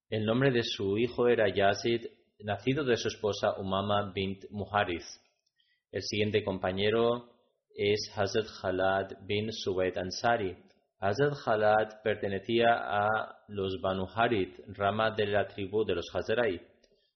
El 0.10 0.26
nombre 0.26 0.52
de 0.52 0.64
su 0.64 0.98
hijo 0.98 1.28
era 1.28 1.54
Yazid, 1.54 2.06
nacido 2.40 2.84
de 2.84 2.98
su 2.98 3.10
esposa 3.10 3.58
Umama 3.60 4.12
bint 4.14 4.46
Muhariz. 4.50 5.06
El 5.92 6.02
siguiente 6.02 6.44
compañero 6.44 7.30
es 7.76 8.12
Hazrat 8.16 8.48
Khalad 8.62 9.26
bin 9.26 9.52
Suwaid 9.52 9.98
Ansari. 9.98 10.58
Hazrat 11.00 11.34
Khalad 11.44 12.02
pertenecía 12.04 12.68
a 12.74 13.44
los 13.50 13.80
Banu 13.82 14.08
Harith, 14.14 14.60
rama 14.70 15.12
de 15.12 15.28
la 15.28 15.48
tribu 15.48 15.86
de 15.86 15.96
los 15.96 16.06
Hazrai. 16.14 16.62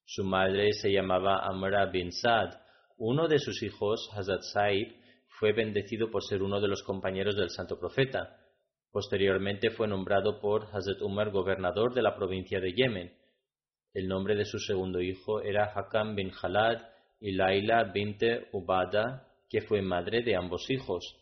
Su 0.05 0.24
madre 0.24 0.72
se 0.74 0.91
llamaba 0.91 1.45
Amra 1.45 1.86
bin 1.88 2.12
Sad. 2.12 2.61
Uno 3.04 3.28
de 3.28 3.39
sus 3.39 3.64
hijos, 3.64 4.12
Hazrat 4.14 4.43
Saib, 4.43 4.93
fue 5.28 5.54
bendecido 5.54 6.12
por 6.12 6.24
ser 6.24 6.43
uno 6.43 6.62
de 6.62 6.68
los 6.68 6.84
compañeros 6.84 7.36
del 7.36 7.49
santo 7.49 7.80
profeta. 7.80 8.38
Posteriormente 8.91 9.72
fue 9.72 9.88
nombrado 9.88 10.39
por 10.39 10.66
Hazrat 10.66 11.02
Umar 11.02 11.32
gobernador 11.32 11.95
de 11.95 12.04
la 12.04 12.16
provincia 12.16 12.60
de 12.60 12.74
Yemen. 12.74 13.12
El 13.95 14.08
nombre 14.08 14.36
de 14.36 14.45
su 14.45 14.60
segundo 14.60 15.02
hijo 15.02 15.41
era 15.41 15.74
Hakam 15.74 16.16
bin 16.16 16.30
Khalad 16.30 16.78
y 17.20 17.32
Laila 17.32 17.86
binte 17.86 18.49
Ubada, 18.52 19.28
que 19.49 19.62
fue 19.62 19.82
madre 19.82 20.22
de 20.22 20.36
ambos 20.36 20.70
hijos. 20.70 21.18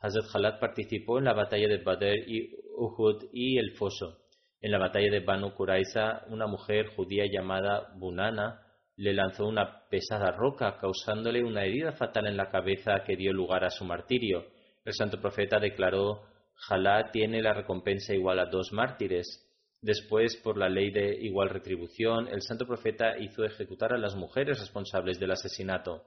Hazrat 0.00 0.30
Khalad 0.30 0.60
participó 0.60 1.16
en 1.16 1.24
la 1.24 1.32
batalla 1.32 1.68
de 1.68 1.82
Badr 1.82 2.18
y 2.28 2.54
Uhud 2.76 3.30
y 3.32 3.56
el 3.56 3.70
Foso. 3.70 4.26
En 4.60 4.72
la 4.72 4.78
batalla 4.78 5.10
de 5.10 5.20
Banu 5.20 5.54
Quraiza, 5.54 6.26
una 6.28 6.46
mujer 6.46 6.88
judía 6.88 7.24
llamada 7.24 7.94
Bunana 7.96 8.65
le 8.96 9.12
lanzó 9.12 9.46
una 9.46 9.86
pesada 9.88 10.30
roca, 10.30 10.78
causándole 10.78 11.44
una 11.44 11.64
herida 11.64 11.92
fatal 11.92 12.26
en 12.26 12.36
la 12.36 12.50
cabeza 12.50 13.02
que 13.06 13.16
dio 13.16 13.32
lugar 13.32 13.64
a 13.64 13.70
su 13.70 13.84
martirio. 13.84 14.46
El 14.84 14.94
santo 14.94 15.20
profeta 15.20 15.58
declaró 15.58 16.22
Jalá 16.54 17.10
tiene 17.12 17.42
la 17.42 17.52
recompensa 17.52 18.14
igual 18.14 18.38
a 18.38 18.46
dos 18.46 18.72
mártires. 18.72 19.42
Después, 19.82 20.36
por 20.36 20.56
la 20.56 20.70
ley 20.70 20.90
de 20.90 21.14
igual 21.20 21.50
retribución, 21.50 22.28
el 22.28 22.40
santo 22.40 22.66
profeta 22.66 23.18
hizo 23.18 23.44
ejecutar 23.44 23.92
a 23.92 23.98
las 23.98 24.16
mujeres 24.16 24.58
responsables 24.58 25.20
del 25.20 25.32
asesinato. 25.32 26.06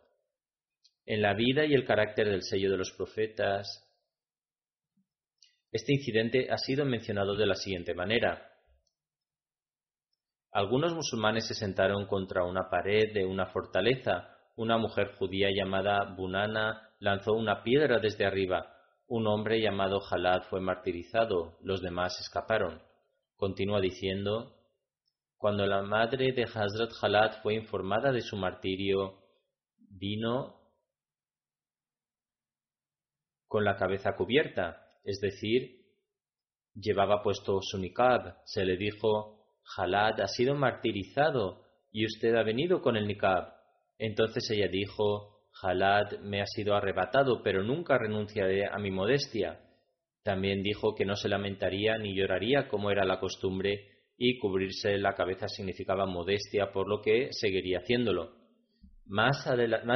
En 1.06 1.22
la 1.22 1.36
vida 1.36 1.66
y 1.66 1.74
el 1.76 1.86
carácter 1.86 2.28
del 2.28 2.42
sello 2.42 2.72
de 2.72 2.78
los 2.78 2.92
profetas, 2.92 3.86
este 5.72 5.94
incidente 5.94 6.48
ha 6.50 6.58
sido 6.58 6.84
mencionado 6.84 7.36
de 7.36 7.46
la 7.46 7.56
siguiente 7.56 7.94
manera. 7.94 8.49
Algunos 10.52 10.94
musulmanes 10.94 11.48
se 11.48 11.54
sentaron 11.54 12.06
contra 12.06 12.44
una 12.44 12.70
pared 12.70 13.14
de 13.14 13.26
una 13.26 13.48
fortaleza. 13.48 14.36
Una 14.56 14.78
mujer 14.78 15.16
judía 15.18 15.50
llamada 15.56 16.14
Bunana 16.16 16.92
lanzó 17.00 17.34
una 17.34 17.64
piedra 17.64 18.00
desde 18.00 18.26
arriba 18.26 18.76
un 19.10 19.26
hombre 19.26 19.60
llamado 19.60 20.00
Jalad 20.02 20.44
fue 20.44 20.62
martirizado, 20.62 21.58
los 21.64 21.82
demás 21.82 22.20
escaparon. 22.22 22.80
Continúa 23.36 23.82
diciendo, 23.82 24.56
cuando 25.36 25.66
la 25.66 25.82
madre 25.82 26.32
de 26.32 26.44
Hazrat 26.44 26.92
Jalad 26.92 27.42
fue 27.42 27.56
informada 27.56 28.12
de 28.12 28.22
su 28.22 28.38
martirio, 28.38 29.24
vino 29.80 30.62
con 33.48 33.66
la 33.66 33.78
cabeza 33.78 34.16
cubierta, 34.16 34.86
es 35.04 35.20
decir, 35.22 35.88
llevaba 36.76 37.24
puesto 37.24 37.62
su 37.64 37.80
niqab. 37.80 38.36
Se 38.46 38.64
le 38.64 38.78
dijo, 38.78 39.39
Jalad 39.76 40.20
ha 40.22 40.28
sido 40.28 40.56
martirizado 40.56 41.62
y 41.92 42.06
usted 42.06 42.36
ha 42.36 42.44
venido 42.44 42.82
con 42.82 42.98
el 42.98 43.08
niqab. 43.08 43.54
Entonces 43.98 44.50
ella 44.50 44.68
dijo, 44.68 45.42
Jalad 45.52 46.20
me 46.22 46.42
ha 46.42 46.46
sido 46.46 46.76
arrebatado, 46.76 47.44
pero 47.44 47.64
nunca 47.64 47.98
renunciaré 47.98 48.66
a 48.66 48.78
mi 48.80 48.90
modestia. 48.92 49.60
También 50.24 50.64
dijo 50.64 50.96
que 50.96 51.06
no 51.06 51.16
se 51.16 51.30
lamentaría 51.30 51.98
ni 51.98 52.16
lloraría 52.16 52.68
como 52.68 52.90
era 52.92 53.06
la 53.06 53.20
costumbre 53.20 53.88
y 54.18 54.40
cubrirse 54.40 54.98
la 54.98 55.14
cabeza 55.14 55.48
significaba 55.48 56.06
modestia, 56.06 56.72
por 56.72 56.90
lo 56.90 57.02
que 57.02 57.30
seguiría 57.32 57.80
haciéndolo. 57.80 58.36
Más, 59.06 59.44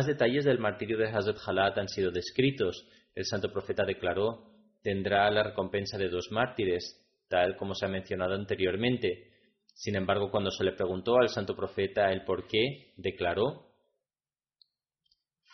detalles 0.06 0.46
del 0.46 0.60
martirio 0.60 0.98
de 0.98 1.10
Hazrat 1.10 1.38
Jalad 1.38 1.78
han 1.78 1.88
sido 1.88 2.12
descritos. 2.12 2.88
El 3.16 3.26
santo 3.26 3.52
profeta 3.52 3.86
declaró, 3.86 4.54
tendrá 4.82 5.30
la 5.30 5.44
recompensa 5.44 5.98
de 5.98 6.10
dos 6.10 6.32
mártires, 6.32 7.00
tal 7.28 7.56
como 7.56 7.76
se 7.76 7.86
ha 7.86 7.90
mencionado 7.90 8.34
anteriormente. 8.34 9.33
Sin 9.74 9.96
embargo, 9.96 10.30
cuando 10.32 10.52
se 10.52 10.64
le 10.64 10.74
preguntó 10.74 11.18
al 11.18 11.30
santo 11.30 11.56
profeta 11.56 12.12
el 12.12 12.24
por 12.24 12.48
qué, 12.48 12.94
declaró, 12.98 13.74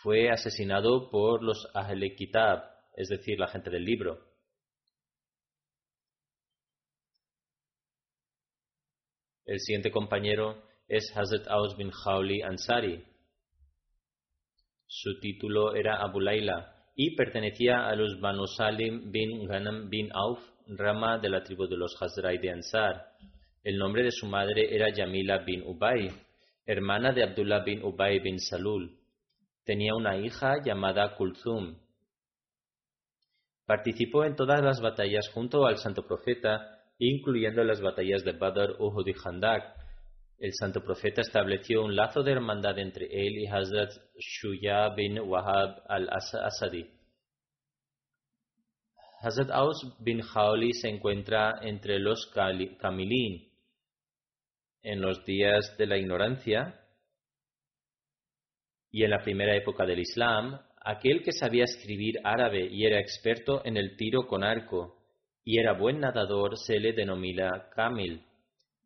fue 0.02 0.30
asesinado 0.30 1.10
por 1.10 1.42
los 1.42 1.68
Ahle 1.74 2.14
Kitab, 2.14 2.62
es 2.94 3.08
decir, 3.08 3.38
la 3.38 3.48
gente 3.48 3.70
del 3.70 3.84
libro. 3.84 4.30
El 9.44 9.58
siguiente 9.58 9.90
compañero 9.90 10.62
es 10.86 11.12
Hazrat 11.14 11.48
Aus 11.48 11.76
bin 11.76 11.90
Khawli 11.90 12.40
Ansari. 12.42 13.04
Su 14.86 15.18
título 15.20 15.74
era 15.74 16.00
Abu 16.02 16.20
Laila 16.20 16.76
y 16.94 17.16
pertenecía 17.16 17.88
a 17.88 17.96
los 17.96 18.20
Banu 18.20 18.46
Salim 18.46 19.10
bin 19.10 19.46
Ghanam 19.46 19.88
bin 19.90 20.10
Auf, 20.12 20.38
rama 20.66 21.18
de 21.18 21.30
la 21.30 21.42
tribu 21.42 21.66
de 21.66 21.76
los 21.76 21.96
Hazrai 22.00 22.38
de 22.38 22.50
Ansar. 22.50 23.12
El 23.62 23.76
nombre 23.76 24.02
de 24.02 24.10
su 24.10 24.26
madre 24.26 24.74
era 24.74 24.88
Yamila 24.90 25.44
bin 25.44 25.62
Ubay, 25.66 26.08
hermana 26.64 27.12
de 27.12 27.24
Abdullah 27.24 27.62
bin 27.62 27.82
Ubay 27.82 28.18
bin 28.18 28.38
Salul. 28.38 28.96
Tenía 29.64 29.94
una 29.94 30.16
hija 30.16 30.62
llamada 30.64 31.14
Kulthum. 31.14 31.78
Participó 33.66 34.24
en 34.24 34.34
todas 34.34 34.62
las 34.62 34.80
batallas 34.80 35.28
junto 35.28 35.66
al 35.66 35.76
santo 35.76 36.06
profeta, 36.06 36.80
incluyendo 36.98 37.62
las 37.62 37.82
batallas 37.82 38.24
de 38.24 38.32
Badr, 38.32 38.76
Uhud 38.80 39.06
y 39.06 39.14
Handak. 39.22 39.76
El 40.38 40.52
santo 40.54 40.82
profeta 40.82 41.20
estableció 41.20 41.84
un 41.84 41.94
lazo 41.94 42.22
de 42.22 42.32
hermandad 42.32 42.78
entre 42.78 43.04
él 43.04 43.40
y 43.40 43.46
Hazrat 43.46 43.90
Shuya 44.18 44.88
bin 44.94 45.20
Wahab 45.20 45.82
al-Asadi. 45.86 46.86
Hazrat 49.20 49.50
Aus 49.50 49.76
bin 49.98 50.22
Khawli 50.22 50.72
se 50.72 50.88
encuentra 50.88 51.60
entre 51.60 51.98
los 51.98 52.26
Kamilin, 52.80 53.49
en 54.82 55.00
los 55.00 55.24
días 55.24 55.76
de 55.78 55.86
la 55.86 55.98
ignorancia 55.98 56.80
y 58.90 59.04
en 59.04 59.10
la 59.10 59.22
primera 59.22 59.56
época 59.56 59.84
del 59.86 60.00
Islam, 60.00 60.60
aquel 60.80 61.22
que 61.22 61.32
sabía 61.32 61.64
escribir 61.64 62.20
árabe 62.24 62.66
y 62.70 62.86
era 62.86 62.98
experto 62.98 63.64
en 63.64 63.76
el 63.76 63.96
tiro 63.96 64.26
con 64.26 64.42
arco 64.42 64.96
y 65.44 65.58
era 65.58 65.72
buen 65.72 66.00
nadador 66.00 66.56
se 66.56 66.78
le 66.78 66.92
denomina 66.92 67.70
Kamil. 67.74 68.24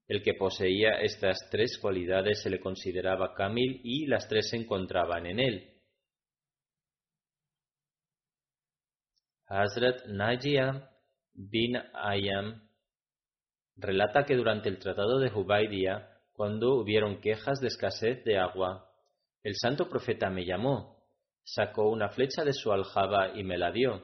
El 0.07 0.23
que 0.23 0.35
poseía 0.35 1.01
estas 1.01 1.39
tres 1.51 1.79
cualidades 1.81 2.43
se 2.43 2.51
le 2.51 2.61
consideraba 2.61 3.35
Kamil 3.35 3.81
y 3.83 4.07
las 4.07 4.29
tres 4.29 4.51
se 4.51 4.57
encontraban 4.57 5.27
en 5.27 5.41
él. 5.41 5.71
Hazrat 9.47 10.07
Najia 10.07 10.91
bin 11.33 11.77
Ayam 11.93 12.69
relata 13.77 14.25
que 14.25 14.37
durante 14.37 14.69
el 14.69 14.79
Tratado 14.79 15.19
de 15.19 15.33
Hubaidia, 15.33 16.11
cuando 16.33 16.75
hubieron 16.75 17.21
quejas 17.21 17.61
de 17.61 17.69
escasez 17.69 18.25
de 18.25 18.39
agua, 18.39 18.91
el 19.43 19.55
santo 19.57 19.89
profeta 19.89 20.31
me 20.31 20.45
llamó, 20.45 21.05
sacó 21.45 21.89
una 21.91 22.09
flecha 22.09 22.45
de 22.45 22.53
su 22.53 22.73
aljaba 22.73 23.37
y 23.37 23.45
me 23.45 23.59
la 23.59 23.71
dio. 23.71 24.03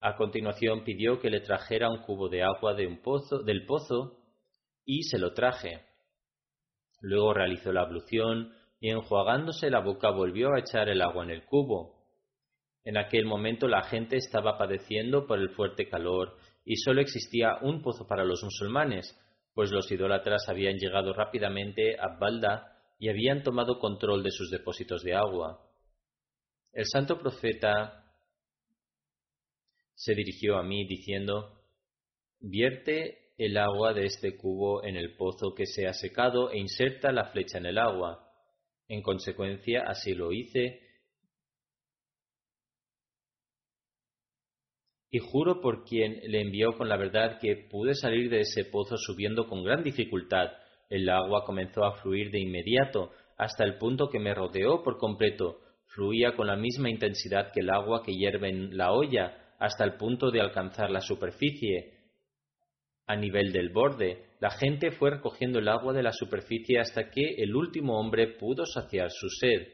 A 0.00 0.14
continuación 0.16 0.84
pidió 0.84 1.18
que 1.18 1.30
le 1.30 1.40
trajera 1.40 1.90
un 1.90 2.02
cubo 2.02 2.28
de 2.28 2.42
agua 2.42 2.74
de 2.74 2.86
un 2.86 3.02
pozo, 3.02 3.42
del 3.42 3.66
pozo 3.66 4.18
y 4.84 5.02
se 5.02 5.18
lo 5.18 5.32
traje. 5.32 5.84
Luego 7.00 7.34
realizó 7.34 7.72
la 7.72 7.82
ablución 7.82 8.54
y 8.80 8.90
enjuagándose 8.90 9.70
la 9.70 9.80
boca 9.80 10.10
volvió 10.10 10.54
a 10.54 10.60
echar 10.60 10.88
el 10.88 11.02
agua 11.02 11.24
en 11.24 11.30
el 11.30 11.44
cubo. 11.44 12.06
En 12.84 12.96
aquel 12.96 13.26
momento 13.26 13.66
la 13.66 13.82
gente 13.82 14.16
estaba 14.16 14.56
padeciendo 14.56 15.26
por 15.26 15.38
el 15.38 15.50
fuerte 15.50 15.88
calor 15.88 16.37
y 16.70 16.76
solo 16.76 17.00
existía 17.00 17.56
un 17.62 17.80
pozo 17.80 18.06
para 18.06 18.26
los 18.26 18.44
musulmanes, 18.44 19.18
pues 19.54 19.70
los 19.70 19.90
idólatras 19.90 20.50
habían 20.50 20.76
llegado 20.76 21.14
rápidamente 21.14 21.98
a 21.98 22.18
Balda 22.20 22.76
y 22.98 23.08
habían 23.08 23.42
tomado 23.42 23.78
control 23.78 24.22
de 24.22 24.30
sus 24.30 24.50
depósitos 24.50 25.02
de 25.02 25.14
agua. 25.14 25.66
El 26.74 26.84
santo 26.84 27.18
profeta 27.18 28.04
se 29.94 30.14
dirigió 30.14 30.58
a 30.58 30.62
mí 30.62 30.86
diciendo, 30.86 31.58
vierte 32.38 33.32
el 33.38 33.56
agua 33.56 33.94
de 33.94 34.04
este 34.04 34.36
cubo 34.36 34.84
en 34.84 34.96
el 34.96 35.16
pozo 35.16 35.54
que 35.54 35.64
se 35.64 35.86
ha 35.86 35.94
secado 35.94 36.50
e 36.50 36.58
inserta 36.58 37.12
la 37.12 37.30
flecha 37.30 37.56
en 37.56 37.64
el 37.64 37.78
agua. 37.78 38.30
En 38.88 39.00
consecuencia, 39.00 39.84
así 39.86 40.12
lo 40.12 40.32
hice 40.32 40.82
y 45.10 45.18
juro 45.18 45.60
por 45.60 45.84
quien 45.84 46.20
le 46.24 46.40
envió 46.40 46.76
con 46.76 46.88
la 46.88 46.96
verdad 46.96 47.38
que 47.40 47.56
pude 47.70 47.94
salir 47.94 48.28
de 48.30 48.40
ese 48.40 48.64
pozo 48.64 48.96
subiendo 48.96 49.46
con 49.46 49.64
gran 49.64 49.82
dificultad. 49.82 50.52
El 50.90 51.08
agua 51.08 51.44
comenzó 51.44 51.84
a 51.84 51.96
fluir 51.96 52.30
de 52.30 52.40
inmediato, 52.40 53.10
hasta 53.36 53.64
el 53.64 53.78
punto 53.78 54.08
que 54.08 54.18
me 54.18 54.34
rodeó 54.34 54.82
por 54.82 54.98
completo. 54.98 55.60
Fluía 55.86 56.34
con 56.34 56.46
la 56.46 56.56
misma 56.56 56.90
intensidad 56.90 57.52
que 57.52 57.60
el 57.60 57.70
agua 57.70 58.02
que 58.04 58.14
hierve 58.14 58.48
en 58.48 58.76
la 58.76 58.92
olla, 58.92 59.54
hasta 59.58 59.84
el 59.84 59.94
punto 59.94 60.30
de 60.30 60.40
alcanzar 60.40 60.90
la 60.90 61.00
superficie. 61.00 61.94
A 63.06 63.16
nivel 63.16 63.52
del 63.52 63.70
borde, 63.70 64.26
la 64.40 64.50
gente 64.50 64.90
fue 64.90 65.10
recogiendo 65.10 65.58
el 65.58 65.68
agua 65.68 65.94
de 65.94 66.02
la 66.02 66.12
superficie 66.12 66.78
hasta 66.78 67.10
que 67.10 67.36
el 67.38 67.56
último 67.56 67.98
hombre 67.98 68.28
pudo 68.38 68.66
saciar 68.66 69.10
su 69.10 69.28
sed. 69.30 69.68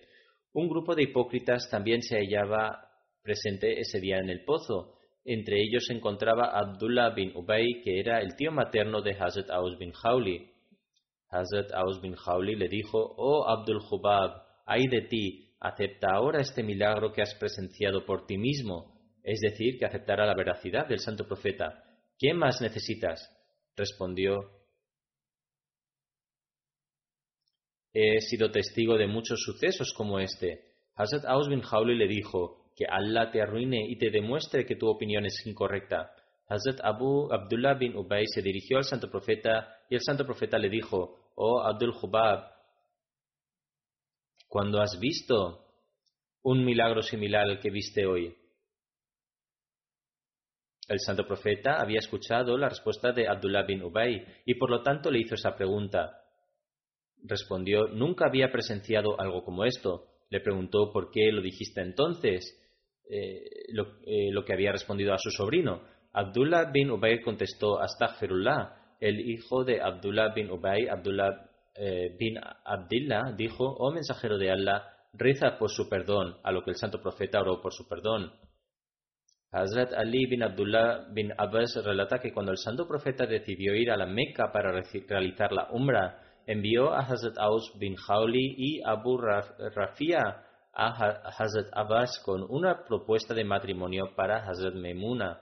Un 0.53 0.68
grupo 0.68 0.95
de 0.95 1.03
hipócritas 1.03 1.68
también 1.68 2.03
se 2.03 2.16
hallaba 2.16 2.89
presente 3.22 3.80
ese 3.80 3.99
día 3.99 4.18
en 4.18 4.30
el 4.30 4.45
pozo. 4.45 4.94
Entre 5.25 5.62
ellos 5.62 5.87
se 5.87 5.95
encontraba 5.95 6.51
Abdullah 6.59 7.11
bin 7.14 7.35
Ubay, 7.35 7.81
que 7.83 7.99
era 7.99 8.20
el 8.20 8.37
tío 8.37 8.53
materno 8.53 9.01
de 9.01 9.12
Hazrat 9.12 9.51
Aus 9.51 9.79
bin 9.79 9.93
Khawli. 9.93 10.51
Hazrat 11.31 11.72
Aus 11.72 12.01
bin 12.03 12.14
Khawli 12.14 12.57
le 12.57 12.68
dijo, 12.68 13.14
Oh 13.16 13.49
Abdul 13.49 13.81
Hubab, 13.91 14.43
ay 14.66 14.87
de 14.87 15.03
ti, 15.09 15.49
acepta 15.61 16.09
ahora 16.12 16.41
este 16.41 16.62
milagro 16.62 17.11
que 17.12 17.22
has 17.22 17.35
presenciado 17.37 18.05
por 18.05 18.27
ti 18.27 18.37
mismo, 18.37 18.93
es 19.22 19.41
decir, 19.41 19.79
que 19.79 19.87
aceptará 19.87 20.27
la 20.27 20.35
veracidad 20.35 20.87
del 20.87 20.99
santo 20.99 21.27
profeta. 21.27 21.83
¿Qué 22.18 22.35
más 22.35 22.61
necesitas? 22.61 23.27
Respondió, 23.75 24.51
He 27.95 28.20
sido 28.20 28.51
testigo 28.51 28.99
de 28.99 29.07
muchos 29.07 29.41
sucesos 29.41 29.95
como 29.97 30.18
este. 30.18 30.75
Hazrat 30.97 31.25
Aus 31.27 31.49
bin 31.49 31.61
Khawli 31.61 31.97
le 31.97 32.09
dijo, 32.09 32.64
que 32.75 32.87
Allah 32.87 33.31
te 33.31 33.41
arruine 33.41 33.87
y 33.89 33.97
te 33.97 34.11
demuestre 34.11 34.66
que 34.66 34.77
tu 34.77 34.89
opinión 34.89 35.25
es 35.27 35.47
incorrecta. 35.47 36.11
Hazrat 36.49 36.81
Abu 36.83 37.33
Abdullah 37.33 37.75
bin 37.75 37.97
Ubay 37.97 38.25
se 38.27 38.43
dirigió 38.43 38.79
al 38.79 38.85
santo 38.85 39.11
profeta 39.11 39.77
y 39.89 39.95
el 39.95 40.03
santo 40.03 40.27
profeta 40.27 40.59
le 40.59 40.68
dijo, 40.68 41.33
Oh 41.37 41.62
Abdul 41.62 41.95
Hubab, 42.03 42.51
cuando 44.49 44.81
has 44.81 44.99
visto 45.01 45.64
un 46.43 46.64
milagro 46.64 47.03
similar 47.03 47.49
al 47.49 47.61
que 47.61 47.70
viste 47.70 48.07
hoy? 48.07 48.37
El 50.87 51.01
santo 51.01 51.27
profeta 51.27 51.81
había 51.81 51.99
escuchado 51.99 52.59
la 52.59 52.68
respuesta 52.68 53.12
de 53.12 53.27
Abdullah 53.27 53.62
bin 53.62 53.83
Ubay 53.83 54.22
y 54.45 54.55
por 54.55 54.70
lo 54.70 54.83
tanto 54.83 55.11
le 55.11 55.20
hizo 55.20 55.35
esa 55.35 55.57
pregunta. 55.57 56.20
Respondió, 57.22 57.89
nunca 57.89 58.27
había 58.27 58.53
presenciado 58.53 59.18
algo 59.18 59.43
como 59.43 59.64
esto. 59.64 60.09
Le 60.29 60.41
preguntó, 60.41 60.93
¿por 60.93 61.11
qué 61.11 61.33
lo 61.33 61.41
dijiste 61.41 61.81
entonces? 61.81 62.45
Eh, 63.07 63.45
eh, 64.07 64.33
lo, 64.33 64.45
que 64.45 64.53
había 64.55 64.73
respondido 64.73 65.13
a 65.13 65.19
su 65.19 65.31
sobrino. 65.31 65.83
Abdullah 66.13 66.71
bin 66.71 66.91
Ubay 66.91 67.21
contestó, 67.21 67.81
Astaghfirullah. 67.81 68.97
El 69.01 69.21
hijo 69.21 69.65
de 69.65 69.83
Abdullah 69.83 70.33
bin 70.33 70.51
Ubay, 70.51 70.89
Abdullah 70.89 71.51
eh, 71.75 72.17
bin 72.19 72.39
Abdillah, 72.65 73.33
dijo, 73.37 73.65
oh 73.65 73.93
mensajero 73.93 74.39
de 74.39 74.51
Allah, 74.51 74.85
reza 75.13 75.59
por 75.59 75.71
su 75.71 75.89
perdón, 75.89 76.39
a 76.43 76.51
lo 76.51 76.63
que 76.65 76.71
el 76.71 76.77
santo 76.77 77.03
profeta 77.03 77.41
oró 77.41 77.61
por 77.61 77.75
su 77.75 77.87
perdón. 77.87 78.33
Hazrat 79.51 79.93
Ali 79.93 80.27
bin 80.27 80.43
Abdullah 80.43 81.07
bin 81.13 81.33
Abbas 81.37 81.77
relata 81.85 82.19
que 82.19 82.33
cuando 82.33 82.53
el 82.53 82.59
santo 82.59 82.89
profeta 82.89 83.27
decidió 83.27 83.75
ir 83.75 83.91
a 83.91 83.97
la 83.97 84.07
Meca 84.07 84.51
para 84.51 84.73
realizar 84.73 85.53
la 85.53 85.69
Umrah, 85.71 86.23
envió 86.47 86.93
a 86.93 87.01
Hazrat 87.01 87.39
Aus 87.39 87.73
bin 87.79 87.95
Khawli 87.95 88.55
y 88.57 88.83
Abu 88.85 89.19
Rafia 89.19 90.43
a 90.75 90.89
Hazrat 91.39 91.68
Abbas 91.72 92.20
con 92.25 92.45
una 92.49 92.85
propuesta 92.85 93.35
de 93.35 93.45
matrimonio 93.45 94.14
para 94.16 94.49
Hazrat 94.49 94.75
Memuna. 94.75 95.41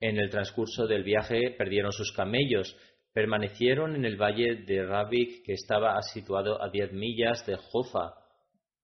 En 0.00 0.18
el 0.18 0.30
transcurso 0.30 0.86
del 0.86 1.04
viaje 1.04 1.54
perdieron 1.56 1.92
sus 1.92 2.12
camellos, 2.12 2.76
permanecieron 3.12 3.96
en 3.96 4.04
el 4.04 4.20
valle 4.20 4.64
de 4.66 4.84
Rabik 4.84 5.44
que 5.44 5.54
estaba 5.54 6.00
situado 6.02 6.62
a 6.62 6.68
diez 6.68 6.92
millas 6.92 7.46
de 7.46 7.56
Jofa, 7.56 8.14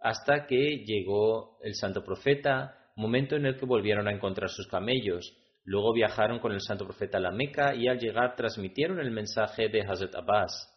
hasta 0.01 0.47
que 0.47 0.85
llegó 0.87 1.59
el 1.63 1.75
santo 1.75 2.03
profeta, 2.03 2.79
momento 2.97 3.37
en 3.37 3.47
el 3.47 3.59
que 3.59 3.67
volvieron 3.67 4.09
a 4.09 4.13
encontrar 4.13 4.49
sus 4.49 4.67
camellos. 4.69 5.37
Luego 5.65 5.93
viajaron 5.93 6.39
con 6.41 6.53
el 6.53 6.61
santo 6.61 6.87
profeta 6.87 7.19
a 7.19 7.21
la 7.21 7.31
Meca 7.31 7.75
y 7.75 7.89
al 7.89 7.99
llegar 7.99 8.35
transmitieron 8.35 8.99
el 9.01 9.11
mensaje 9.11 9.69
de 9.69 9.83
Hazrat 9.83 10.15
Abbas. 10.15 10.72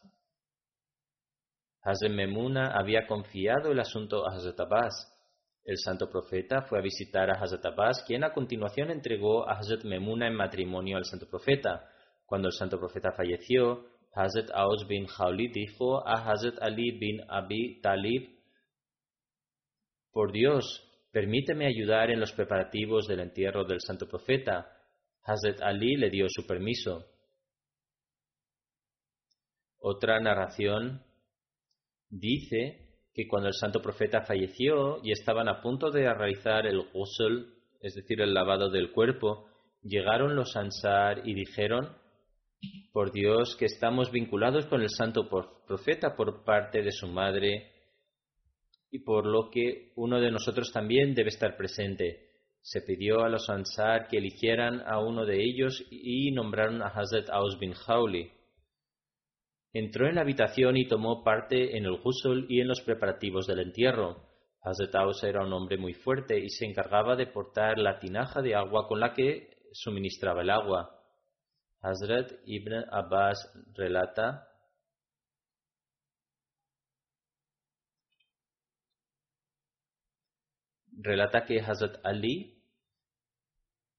Hazrat 1.86 2.12
Memuna 2.12 2.72
había 2.72 3.06
confiado 3.06 3.72
el 3.72 3.80
asunto 3.80 4.26
a 4.26 4.34
Hazrat 4.34 4.60
Abbas. 4.60 5.12
El 5.64 5.78
santo 5.78 6.10
profeta 6.10 6.64
fue 6.64 6.80
a 6.80 6.82
visitar 6.82 7.30
a 7.30 7.40
Hazrat 7.40 7.64
Abbas, 7.64 8.04
quien 8.08 8.24
a 8.24 8.34
continuación 8.34 8.90
entregó 8.90 9.48
a 9.48 9.60
Hazrat 9.60 9.84
Memuna 9.84 10.26
en 10.26 10.34
matrimonio 10.34 10.98
al 10.98 11.06
santo 11.06 11.28
profeta. 11.30 11.88
Cuando 12.26 12.48
el 12.48 12.54
santo 12.54 12.80
profeta 12.80 13.12
falleció, 13.12 13.86
Hazrat 14.16 14.50
Aus 14.56 14.88
bin 14.88 15.06
Khawli 15.06 15.50
dijo 15.50 16.08
a 16.08 16.28
Hazrat 16.28 16.60
Ali 16.60 16.98
bin 16.98 17.22
Abi 17.30 17.80
Talib, 17.82 18.32
Por 20.12 20.32
Dios, 20.32 20.90
permíteme 21.12 21.68
ayudar 21.68 22.10
en 22.10 22.20
los 22.20 22.32
preparativos 22.32 23.06
del 23.06 23.20
entierro 23.20 23.64
del 23.64 23.82
santo 23.82 24.08
profeta. 24.08 24.72
Hazrat 25.22 25.62
Ali 25.62 25.98
le 25.98 26.10
dio 26.10 26.26
su 26.30 26.48
permiso. 26.48 27.06
Otra 29.78 30.20
narración 30.20 31.04
dice 32.20 32.86
que 33.14 33.28
cuando 33.28 33.48
el 33.48 33.54
santo 33.54 33.82
profeta 33.82 34.22
falleció 34.22 35.00
y 35.04 35.12
estaban 35.12 35.48
a 35.48 35.62
punto 35.62 35.92
de 35.92 36.12
realizar 36.14 36.66
el 36.66 36.82
ghusl, 36.94 37.54
es 37.82 37.96
decir, 37.96 38.22
el 38.22 38.34
lavado 38.34 38.70
del 38.70 38.92
cuerpo, 38.92 39.48
llegaron 39.82 40.36
los 40.36 40.56
ansar 40.56 41.22
y 41.28 41.34
dijeron, 41.34 41.96
por 42.92 43.12
Dios 43.12 43.56
que 43.58 43.66
estamos 43.66 44.12
vinculados 44.12 44.66
con 44.66 44.82
el 44.82 44.90
santo 44.90 45.30
profeta 45.68 46.16
por 46.16 46.44
parte 46.44 46.82
de 46.82 46.92
su 46.92 47.08
madre 47.08 47.72
y 48.90 49.00
por 49.00 49.26
lo 49.26 49.50
que 49.50 49.92
uno 49.96 50.20
de 50.20 50.32
nosotros 50.32 50.72
también 50.72 51.14
debe 51.14 51.30
estar 51.30 51.58
presente. 51.58 52.30
Se 52.62 52.82
pidió 52.82 53.24
a 53.24 53.30
los 53.30 53.50
ansar 53.50 54.08
que 54.08 54.18
eligieran 54.18 54.82
a 54.88 55.00
uno 55.00 55.26
de 55.26 55.44
ellos 55.44 55.86
y 55.92 56.32
nombraron 56.32 56.82
a 56.82 56.88
Hazrat 56.88 57.30
Aus 57.30 57.60
bin. 57.60 57.74
Entró 59.76 60.08
en 60.08 60.16
la 60.16 60.22
habitación 60.22 60.78
y 60.78 60.88
tomó 60.88 61.22
parte 61.22 61.76
en 61.76 61.84
el 61.84 61.98
ghusl 61.98 62.46
y 62.48 62.62
en 62.62 62.70
los 62.70 62.80
preparativos 62.80 63.46
del 63.46 63.60
entierro. 63.60 64.26
Hazrat 64.62 64.96
Aus 64.96 65.22
era 65.22 65.44
un 65.44 65.52
hombre 65.52 65.78
muy 65.78 65.94
fuerte 65.94 66.40
y 66.40 66.48
se 66.48 66.66
encargaba 66.66 67.18
de 67.18 67.28
portar 67.28 67.78
la 67.78 68.00
tinaja 68.00 68.42
de 68.42 68.56
agua 68.56 68.88
con 68.88 69.02
la 69.02 69.12
que 69.12 69.50
suministraba 69.74 70.44
el 70.44 70.50
agua. 70.50 70.98
Hazrat 71.82 72.32
Ibn 72.46 72.86
Abbas 72.90 73.52
relata 73.74 74.48
relata 81.02 81.44
que 81.44 81.60
Hazrat 81.60 81.98
Ali, 82.06 82.64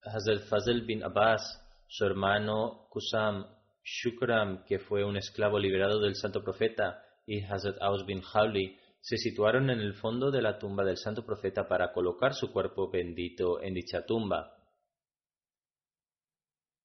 Hazrat 0.01 0.41
Fazl 0.49 0.87
bin 0.87 1.03
Abbas, 1.03 1.43
su 1.85 2.03
hermano 2.03 2.87
Kusam 2.89 3.56
Shukram, 3.87 4.65
que 4.65 4.79
fue 4.79 5.05
un 5.05 5.15
esclavo 5.15 5.57
liberado 5.57 6.01
del 6.01 6.15
santo 6.15 6.43
profeta, 6.43 7.01
y 7.25 7.41
Hazrat 7.43 7.81
Aus 7.81 8.05
bin 8.05 8.21
Hawli 8.21 8.77
se 8.99 9.17
situaron 9.17 9.69
en 9.69 9.79
el 9.79 9.93
fondo 9.93 10.29
de 10.29 10.41
la 10.41 10.59
tumba 10.59 10.83
del 10.83 10.97
santo 10.97 11.25
profeta 11.25 11.69
para 11.69 11.93
colocar 11.93 12.33
su 12.33 12.51
cuerpo 12.51 12.91
bendito 12.91 13.61
en 13.61 13.73
dicha 13.73 14.05
tumba. 14.05 14.53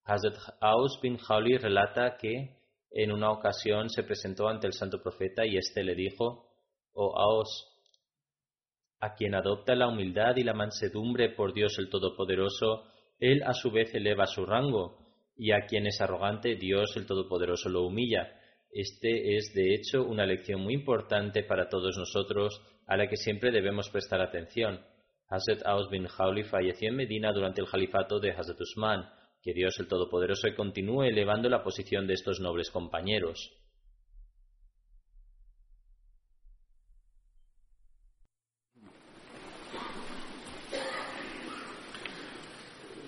Hazrat 0.04 0.36
Aus 0.60 1.00
bin 1.02 1.18
Hawli 1.28 1.58
relata 1.58 2.16
que 2.16 2.60
en 2.90 3.10
una 3.10 3.32
ocasión 3.32 3.90
se 3.90 4.04
presentó 4.04 4.48
ante 4.48 4.68
el 4.68 4.72
santo 4.72 5.02
profeta 5.02 5.44
y 5.44 5.56
éste 5.56 5.82
le 5.82 5.96
dijo, 5.96 6.50
Oh 6.92 7.18
Aus, 7.18 7.66
a 9.00 9.14
quien 9.14 9.34
adopta 9.34 9.74
la 9.74 9.88
humildad 9.88 10.36
y 10.36 10.44
la 10.44 10.54
mansedumbre 10.54 11.30
por 11.30 11.52
Dios 11.52 11.76
el 11.78 11.90
Todopoderoso, 11.90 12.84
él 13.18 13.42
a 13.44 13.54
su 13.54 13.72
vez 13.72 13.92
eleva 13.92 14.26
su 14.26 14.46
rango, 14.46 15.01
y 15.35 15.51
a 15.51 15.65
quien 15.65 15.85
es 15.87 16.01
arrogante, 16.01 16.55
Dios 16.55 16.95
el 16.95 17.05
Todopoderoso 17.05 17.69
lo 17.69 17.83
humilla. 17.83 18.33
Este 18.71 19.35
es, 19.35 19.53
de 19.53 19.75
hecho, 19.75 20.03
una 20.03 20.25
lección 20.25 20.61
muy 20.61 20.73
importante 20.73 21.43
para 21.43 21.69
todos 21.69 21.97
nosotros, 21.97 22.61
a 22.87 22.97
la 22.97 23.07
que 23.07 23.17
siempre 23.17 23.51
debemos 23.51 23.89
prestar 23.89 24.21
atención. 24.21 24.81
Hazrat 25.29 25.65
Aus 25.65 25.89
bin 25.89 26.07
Hawli 26.07 26.43
falleció 26.43 26.89
en 26.89 26.95
Medina 26.95 27.31
durante 27.33 27.61
el 27.61 27.67
califato 27.67 28.19
de 28.19 28.31
Hazrat 28.31 28.59
Usman. 28.61 29.09
Que 29.43 29.53
Dios 29.53 29.79
el 29.79 29.87
Todopoderoso 29.87 30.47
continúe 30.55 31.03
elevando 31.03 31.49
la 31.49 31.63
posición 31.63 32.07
de 32.07 32.13
estos 32.13 32.39
nobles 32.39 32.71
compañeros. 32.71 33.51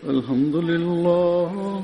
الحمد 0.04 0.56
لله 0.56 1.84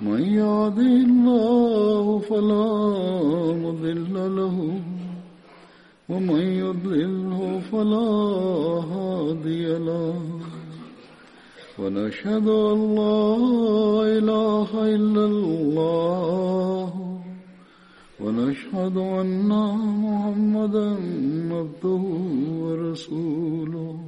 من 0.00 0.22
يهده 0.22 0.96
الله 1.06 2.18
فلا 2.18 2.66
مضل 3.52 4.36
له. 4.36 4.80
ومن 6.08 6.40
يضلله 6.40 7.60
فلا 7.72 8.10
هادي 8.94 9.78
له. 9.78 10.20
ونشهد 11.78 12.48
أن 12.48 12.94
لا 12.94 13.36
إله 14.18 14.70
إلا 14.94 15.24
الله. 15.24 16.92
ونشهد 18.20 18.96
أن 18.96 19.48
محمدا 20.02 20.96
عبده 21.54 22.02
ورسوله. 22.62 24.07